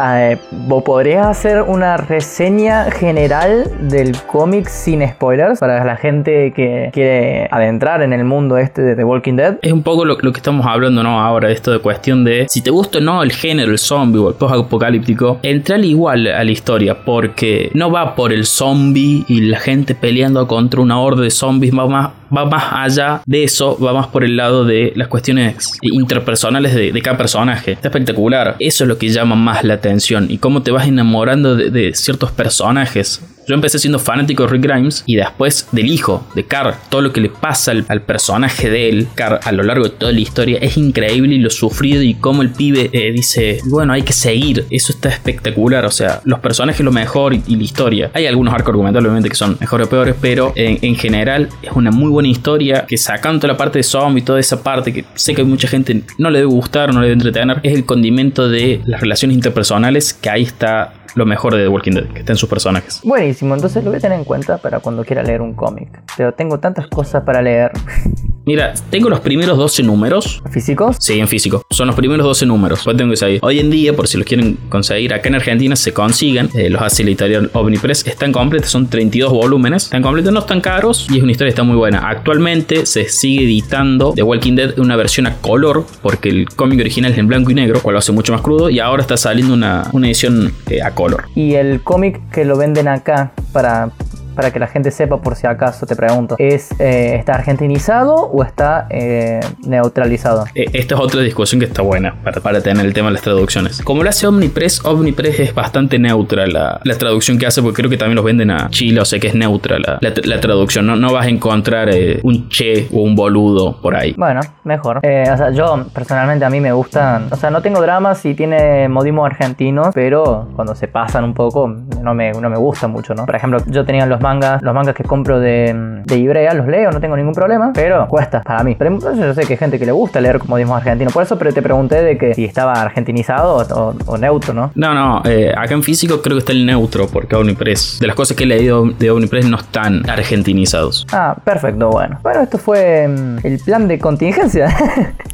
¿vos 0.51 0.83
podrías 0.83 1.27
hacer 1.27 1.61
una 1.61 1.97
reseña 1.97 2.91
general 2.91 3.65
del 3.81 4.15
cómic 4.27 4.67
sin 4.67 5.07
spoilers 5.07 5.59
para 5.59 5.83
la 5.83 5.95
gente 5.95 6.53
que 6.55 6.89
quiere 6.93 7.47
adentrar 7.51 8.01
en 8.01 8.13
el 8.13 8.23
mundo 8.23 8.57
este 8.57 8.81
de 8.81 8.95
The 8.95 9.03
Walking 9.03 9.35
Dead? 9.35 9.57
Es 9.61 9.71
un 9.71 9.83
poco 9.83 10.05
lo, 10.05 10.17
lo 10.19 10.31
que 10.31 10.37
estamos 10.37 10.65
hablando, 10.65 11.03
¿no? 11.03 11.19
Ahora, 11.19 11.51
esto 11.51 11.71
de 11.71 11.79
cuestión 11.79 12.23
de 12.23 12.47
si 12.49 12.61
te 12.61 12.71
gusta 12.71 12.99
o 12.99 13.01
no 13.01 13.23
el 13.23 13.31
género, 13.31 13.58
el 13.59 13.77
zombie 13.77 14.19
o 14.19 14.29
el 14.29 14.35
post-apocalíptico, 14.35 15.39
entrale 15.43 15.87
igual 15.87 16.27
a 16.27 16.43
la 16.43 16.51
historia, 16.51 17.03
porque 17.03 17.71
no 17.73 17.91
va 17.91 18.15
por 18.15 18.31
el 18.31 18.45
zombie 18.45 19.25
y 19.27 19.41
la 19.41 19.59
gente 19.59 19.95
peleando 19.95 20.47
contra 20.47 20.81
una 20.81 20.99
horda 20.99 21.23
de 21.23 21.31
zombies, 21.31 21.73
va 21.77 21.87
más, 21.87 22.11
va 22.35 22.45
más 22.45 22.63
allá 22.71 23.21
de 23.25 23.43
eso, 23.43 23.77
va 23.79 23.93
más 23.93 24.07
por 24.07 24.23
el 24.23 24.37
lado 24.37 24.65
de 24.65 24.93
las 24.95 25.07
cuestiones 25.07 25.77
interpersonales 25.81 26.75
de, 26.75 26.99
cada 27.01 27.17
personaje. 27.17 27.73
Está 27.73 27.87
espectacular. 27.87 28.55
Eso 28.59 28.83
es 28.83 28.87
lo 28.87 28.97
que 28.97 29.09
llama 29.09 29.35
más 29.35 29.63
la 29.63 29.75
atención 29.75 30.27
y 30.29 30.37
cómo 30.37 30.63
te 30.63 30.71
vas 30.71 30.87
enamorando 30.87 31.55
de 31.55 31.93
ciertos 31.93 32.31
personajes. 32.31 33.21
Yo 33.49 33.55
empecé 33.55 33.79
siendo 33.79 33.97
fanático 33.97 34.43
de 34.43 34.49
Rick 34.49 34.61
Grimes 34.61 35.03
y 35.07 35.15
después 35.15 35.67
del 35.71 35.87
hijo 35.87 36.23
de 36.35 36.45
Carl. 36.45 36.75
Todo 36.89 37.01
lo 37.01 37.11
que 37.11 37.19
le 37.19 37.29
pasa 37.29 37.71
al, 37.71 38.01
personaje 38.03 38.69
de 38.69 38.89
él, 38.89 39.07
Carl, 39.15 39.39
a 39.43 39.51
lo 39.51 39.63
largo 39.63 39.85
de 39.85 39.89
toda 39.89 40.11
la 40.11 40.19
historia 40.19 40.59
es 40.61 40.77
increíble 40.77 41.33
y 41.33 41.39
lo 41.39 41.49
sufrido 41.49 42.03
y 42.03 42.13
cómo 42.13 42.43
el 42.43 42.51
pibe 42.51 42.91
eh, 42.93 43.11
dice, 43.11 43.59
bueno, 43.65 43.93
hay 43.93 44.03
que 44.03 44.13
seguir. 44.13 44.67
Eso 44.69 44.91
está 44.91 45.09
espectacular. 45.09 45.83
O 45.85 45.89
sea, 45.89 46.21
los 46.25 46.39
personajes 46.41 46.85
lo 46.85 46.91
mejor 46.91 47.33
y, 47.33 47.41
y 47.47 47.55
la 47.55 47.63
historia. 47.63 48.11
Hay 48.13 48.27
algunos 48.27 48.53
arcos 48.53 48.69
argumentales 48.69 49.07
obviamente 49.07 49.29
que 49.29 49.35
son 49.35 49.57
mejores 49.59 49.87
o 49.87 49.89
peores, 49.89 50.13
pero 50.21 50.53
en, 50.55 50.77
en, 50.83 50.95
general 50.95 51.49
es 51.63 51.71
una 51.71 51.89
muy 51.89 52.11
buena 52.11 52.29
historia 52.29 52.85
que 52.87 52.99
sacando 52.99 53.47
la 53.47 53.57
parte 53.57 53.79
de 53.79 53.83
zombie, 53.83 54.21
toda 54.21 54.39
esa 54.39 54.61
parte 54.61 54.93
que 54.93 55.05
sé 55.15 55.33
que 55.33 55.43
mucha 55.43 55.67
gente 55.67 56.03
no 56.19 56.29
le 56.29 56.37
debe 56.37 56.51
gustar, 56.51 56.93
no 56.93 57.01
le 57.01 57.07
debe 57.07 57.13
entretener, 57.13 57.61
es 57.63 57.73
el 57.73 57.83
condimento 57.83 58.47
de 58.47 58.79
las 58.85 59.01
relaciones 59.01 59.33
interpersonales 59.33 60.13
que 60.13 60.29
ahí 60.29 60.43
está 60.43 60.93
lo 61.15 61.25
mejor 61.25 61.55
de 61.55 61.63
The 61.63 61.67
Walking 61.67 61.91
Dead, 61.91 62.07
que 62.07 62.19
está 62.19 62.33
en 62.33 62.37
sus 62.37 62.49
personajes. 62.49 63.01
Buenísimo, 63.03 63.55
entonces 63.55 63.83
lo 63.83 63.91
voy 63.91 63.97
a 63.97 64.01
tener 64.01 64.17
en 64.17 64.25
cuenta 64.25 64.57
para 64.57 64.79
cuando 64.79 65.03
quiera 65.03 65.23
leer 65.23 65.41
un 65.41 65.53
cómic. 65.53 66.01
Pero 66.17 66.33
tengo 66.33 66.59
tantas 66.59 66.87
cosas 66.87 67.23
para 67.23 67.41
leer. 67.41 67.71
Mira, 68.45 68.73
tengo 68.89 69.09
los 69.09 69.19
primeros 69.19 69.57
12 69.57 69.83
números. 69.83 70.41
¿Físicos? 70.51 70.97
Sí, 70.99 71.19
en 71.19 71.27
físico. 71.27 71.63
Son 71.69 71.87
los 71.87 71.95
primeros 71.95 72.25
12 72.25 72.45
números. 72.45 72.81
Pues 72.83 72.97
tengo 72.97 73.11
que 73.11 73.17
seguir. 73.17 73.39
Hoy 73.43 73.59
en 73.59 73.69
día, 73.69 73.95
por 73.95 74.07
si 74.07 74.17
los 74.17 74.25
quieren 74.25 74.57
conseguir, 74.69 75.13
acá 75.13 75.29
en 75.29 75.35
Argentina 75.35 75.75
se 75.75 75.93
consiguen. 75.93 76.49
Eh, 76.53 76.69
los 76.69 76.81
hace 76.81 77.03
la 77.03 77.09
editorial 77.09 77.49
Omnipress. 77.53 78.07
Están 78.07 78.31
completos, 78.31 78.71
son 78.71 78.87
32 78.89 79.31
volúmenes. 79.31 79.83
Están 79.83 80.01
completos, 80.01 80.33
no 80.33 80.39
están 80.39 80.61
caros 80.61 81.07
y 81.09 81.17
es 81.17 81.23
una 81.23 81.31
historia 81.31 81.49
que 81.49 81.55
está 81.55 81.63
muy 81.63 81.75
buena. 81.75 82.09
Actualmente 82.09 82.85
se 82.85 83.07
sigue 83.09 83.43
editando 83.43 84.13
The 84.15 84.23
Walking 84.23 84.55
Dead 84.55 84.79
una 84.79 84.95
versión 84.95 85.27
a 85.27 85.35
color, 85.37 85.85
porque 86.01 86.29
el 86.29 86.49
cómic 86.49 86.79
original 86.79 87.11
es 87.11 87.17
en 87.17 87.27
blanco 87.27 87.51
y 87.51 87.53
negro, 87.53 87.81
cual 87.81 87.93
lo 87.93 87.99
hace 87.99 88.11
mucho 88.11 88.33
más 88.33 88.41
crudo. 88.41 88.69
Y 88.69 88.79
ahora 88.79 89.01
está 89.01 89.17
saliendo 89.17 89.53
una, 89.53 89.89
una 89.93 90.07
edición 90.07 90.53
eh, 90.69 90.81
a 90.81 90.91
color. 90.91 91.25
Y 91.35 91.53
el 91.53 91.81
cómic 91.81 92.19
que 92.31 92.45
lo 92.45 92.57
venden 92.57 92.87
acá 92.87 93.31
para 93.51 93.91
para 94.39 94.51
que 94.51 94.59
la 94.59 94.67
gente 94.67 94.89
sepa 94.89 95.17
por 95.17 95.35
si 95.35 95.47
acaso 95.47 95.85
te 95.85 95.97
pregunto, 95.97 96.35
¿es, 96.37 96.71
eh, 96.79 97.15
¿está 97.19 97.33
argentinizado 97.33 98.15
o 98.15 98.41
está 98.41 98.87
eh, 98.89 99.41
neutralizado? 99.67 100.45
Eh, 100.55 100.63
esta 100.71 100.95
es 100.95 101.01
otra 101.01 101.19
discusión 101.19 101.59
que 101.59 101.65
está 101.65 101.81
buena 101.81 102.15
para, 102.23 102.39
para, 102.39 102.61
tener 102.61 102.85
el 102.85 102.93
tema 102.93 103.07
de 103.09 103.15
las 103.15 103.21
traducciones. 103.21 103.81
Como 103.81 104.01
lo 104.01 104.09
hace 104.09 104.27
Omnipress, 104.27 104.85
Omnipress 104.85 105.41
es 105.41 105.53
bastante 105.53 105.99
neutra 105.99 106.47
la, 106.47 106.79
la, 106.85 106.97
traducción 106.97 107.37
que 107.37 107.47
hace, 107.47 107.61
porque 107.61 107.81
creo 107.81 107.89
que 107.89 107.97
también 107.97 108.15
los 108.15 108.23
venden 108.23 108.49
a 108.49 108.69
Chile, 108.69 109.01
o 109.01 109.03
sea 109.03 109.19
que 109.19 109.27
es 109.27 109.35
neutra 109.35 109.77
la, 109.77 109.97
la, 109.99 110.13
la 110.23 110.39
traducción. 110.39 110.85
No, 110.85 110.95
no, 110.95 111.11
vas 111.11 111.25
a 111.25 111.29
encontrar 111.29 111.89
eh, 111.89 112.21
un 112.23 112.47
che 112.47 112.87
o 112.93 113.01
un 113.01 113.17
boludo 113.17 113.81
por 113.81 113.93
ahí. 113.93 114.13
Bueno, 114.15 114.39
mejor. 114.63 114.99
O 114.99 115.01
sea, 115.01 115.49
yo 115.51 115.85
personalmente 115.93 116.45
a 116.45 116.49
mí 116.49 116.61
me 116.61 116.71
gustan, 116.71 117.27
o 117.29 117.35
sea, 117.35 117.49
no 117.49 117.61
tengo 117.61 117.81
drama 117.81 118.15
si 118.15 118.35
tiene 118.35 118.87
modismo 118.87 119.25
argentino, 119.25 119.91
pero 119.93 120.47
cuando 120.55 120.75
se 120.75 120.87
pasan 120.87 121.25
un 121.25 121.33
poco 121.33 121.67
no 121.67 122.13
me, 122.13 122.31
no 122.31 122.49
me 122.49 122.57
gusta 122.57 122.87
mucho, 122.87 123.13
¿no? 123.13 123.25
Por 123.25 123.35
ejemplo, 123.35 123.59
yo 123.67 123.83
tenía 123.83 124.05
los 124.05 124.21
mangas, 124.29 124.61
los 124.61 124.73
mangas 124.73 124.95
que 124.95 125.03
compro 125.03 125.39
de, 125.39 126.01
de 126.05 126.17
Ibrea, 126.17 126.53
los 126.53 126.67
leo, 126.67 126.91
no 126.91 126.99
tengo 126.99 127.15
ningún 127.15 127.33
problema, 127.33 127.71
pero 127.73 128.07
cuesta 128.07 128.41
para 128.41 128.63
mí. 128.63 128.75
Pero 128.77 128.99
yo 128.99 129.33
sé 129.33 129.41
que 129.45 129.53
hay 129.53 129.57
gente 129.57 129.79
que 129.79 129.85
le 129.85 129.91
gusta 129.91 130.21
leer 130.21 130.39
como 130.39 130.51
modismo 130.51 130.75
argentino, 130.75 131.09
por 131.11 131.23
eso 131.23 131.37
pero 131.37 131.53
te 131.53 131.61
pregunté 131.61 132.03
de 132.03 132.17
que 132.17 132.33
si 132.33 132.45
estaba 132.45 132.73
argentinizado 132.73 133.57
o, 133.57 133.95
o 134.05 134.17
neutro, 134.17 134.53
¿no? 134.53 134.71
No, 134.75 134.93
no, 134.93 135.21
eh, 135.25 135.53
acá 135.55 135.73
en 135.73 135.83
físico 135.83 136.21
creo 136.21 136.35
que 136.37 136.39
está 136.39 136.51
el 136.51 136.65
neutro, 136.65 137.07
porque 137.07 137.35
Omnipress, 137.35 137.99
de 137.99 138.07
las 138.07 138.15
cosas 138.15 138.35
que 138.35 138.43
he 138.43 138.47
leído 138.47 138.85
de 138.85 139.11
Omnipress 139.11 139.49
no 139.49 139.57
están 139.57 140.07
argentinizados. 140.09 141.05
Ah, 141.11 141.35
perfecto, 141.43 141.89
bueno. 141.89 142.19
Bueno, 142.23 142.41
esto 142.41 142.57
fue 142.57 143.07
um, 143.07 143.37
el 143.43 143.59
plan 143.59 143.87
de 143.87 143.99
contingencia. 143.99 144.67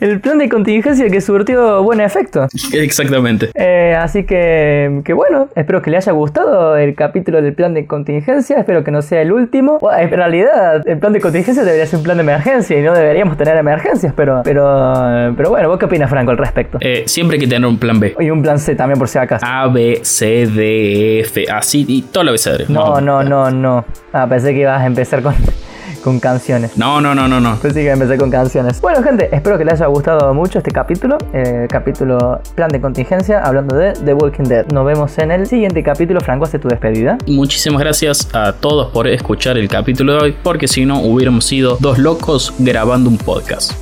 el 0.00 0.20
plan 0.20 0.38
de 0.38 0.48
contingencia 0.48 1.08
que 1.08 1.20
surtió 1.20 1.82
buen 1.82 2.00
efecto. 2.00 2.46
Exactamente. 2.72 3.50
Eh, 3.54 3.96
así 3.98 4.24
que, 4.24 5.02
que 5.04 5.12
bueno, 5.12 5.48
espero 5.54 5.82
que 5.82 5.90
le 5.90 5.96
haya 5.96 6.12
gustado 6.12 6.76
el 6.76 6.94
capítulo 6.94 7.42
del 7.42 7.54
plan 7.54 7.74
de 7.74 7.86
contingencia. 7.86 8.58
Espero 8.58 8.84
que 8.84 8.90
no 8.90 9.02
sea 9.02 9.22
el 9.22 9.32
último. 9.32 9.78
Bueno, 9.78 9.98
en 9.98 10.10
realidad, 10.10 10.86
el 10.86 10.98
plan 10.98 11.12
de 11.12 11.20
contingencia 11.20 11.64
debería 11.64 11.86
ser 11.86 11.98
un 11.98 12.04
plan 12.04 12.16
de 12.16 12.22
emergencia 12.22 12.78
y 12.78 12.82
no 12.82 12.94
deberíamos 12.94 13.36
tener 13.36 13.56
emergencias, 13.56 14.12
pero, 14.16 14.42
pero, 14.44 15.34
pero 15.36 15.50
bueno, 15.50 15.68
¿vos 15.68 15.78
qué 15.78 15.86
opinas, 15.86 16.10
Franco, 16.10 16.30
al 16.30 16.38
respecto? 16.38 16.78
Eh, 16.80 17.04
siempre 17.06 17.36
hay 17.36 17.40
que 17.40 17.48
tener 17.48 17.68
un 17.68 17.78
plan 17.78 17.98
B. 17.98 18.14
Y 18.18 18.30
un 18.30 18.42
plan 18.42 18.58
C 18.58 18.74
también, 18.74 18.98
por 18.98 19.08
si 19.08 19.18
acaso. 19.18 19.44
A, 19.46 19.68
B, 19.68 20.00
C, 20.02 20.46
D, 20.46 21.20
F, 21.20 21.46
así 21.50 21.84
y 21.88 22.02
todo 22.02 22.24
lo 22.24 22.30
abecedario. 22.30 22.66
No, 22.68 23.00
no, 23.00 23.22
no, 23.22 23.50
no. 23.50 23.84
Ah, 24.12 24.26
pensé 24.28 24.52
que 24.52 24.60
ibas 24.60 24.80
a 24.80 24.86
empezar 24.86 25.22
con 25.22 25.34
con 26.06 26.20
canciones. 26.20 26.78
No, 26.78 27.00
no, 27.00 27.16
no, 27.16 27.26
no, 27.26 27.40
no. 27.40 27.58
Pues 27.60 27.74
sí 27.74 27.80
que 27.80 27.90
empecé 27.90 28.16
con 28.16 28.30
canciones. 28.30 28.80
Bueno, 28.80 29.02
gente, 29.02 29.28
espero 29.32 29.58
que 29.58 29.64
les 29.64 29.74
haya 29.74 29.86
gustado 29.86 30.32
mucho 30.34 30.58
este 30.58 30.70
capítulo. 30.70 31.18
El 31.32 31.66
capítulo 31.66 32.40
Plan 32.54 32.68
de 32.68 32.80
Contingencia, 32.80 33.42
hablando 33.42 33.74
de 33.74 33.92
The 33.92 34.14
Walking 34.14 34.44
Dead. 34.44 34.66
Nos 34.66 34.86
vemos 34.86 35.18
en 35.18 35.32
el 35.32 35.48
siguiente 35.48 35.82
capítulo. 35.82 36.20
Franco, 36.20 36.44
hace 36.44 36.60
tu 36.60 36.68
despedida. 36.68 37.18
Muchísimas 37.26 37.80
gracias 37.80 38.28
a 38.32 38.52
todos 38.52 38.92
por 38.92 39.08
escuchar 39.08 39.58
el 39.58 39.68
capítulo 39.68 40.12
de 40.12 40.18
hoy, 40.20 40.36
porque 40.44 40.68
si 40.68 40.86
no, 40.86 41.00
hubiéramos 41.00 41.44
sido 41.44 41.76
dos 41.80 41.98
locos 41.98 42.54
grabando 42.60 43.10
un 43.10 43.18
podcast. 43.18 43.72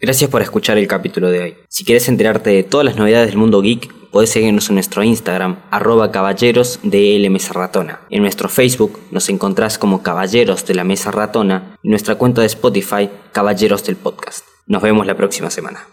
Gracias 0.00 0.30
por 0.30 0.40
escuchar 0.40 0.78
el 0.78 0.88
capítulo 0.88 1.30
de 1.30 1.40
hoy. 1.40 1.54
Si 1.68 1.84
quieres 1.84 2.08
enterarte 2.08 2.48
de 2.48 2.62
todas 2.62 2.86
las 2.86 2.96
novedades 2.96 3.28
del 3.28 3.36
mundo 3.36 3.60
geek, 3.60 3.97
puedes 4.10 4.30
seguirnos 4.30 4.68
en 4.68 4.74
nuestro 4.76 5.02
Instagram, 5.02 5.56
arroba 5.70 6.10
caballeros 6.10 6.80
de 6.82 7.26
Mesa 7.30 7.52
Ratona. 7.52 8.00
En 8.10 8.22
nuestro 8.22 8.48
Facebook 8.48 8.98
nos 9.10 9.28
encontrás 9.28 9.78
como 9.78 10.02
Caballeros 10.02 10.64
de 10.66 10.74
la 10.74 10.84
Mesa 10.84 11.10
Ratona 11.10 11.76
y 11.82 11.88
nuestra 11.90 12.16
cuenta 12.16 12.40
de 12.40 12.46
Spotify, 12.46 13.10
Caballeros 13.32 13.84
del 13.84 13.96
Podcast. 13.96 14.46
Nos 14.66 14.82
vemos 14.82 15.06
la 15.06 15.16
próxima 15.16 15.50
semana. 15.50 15.86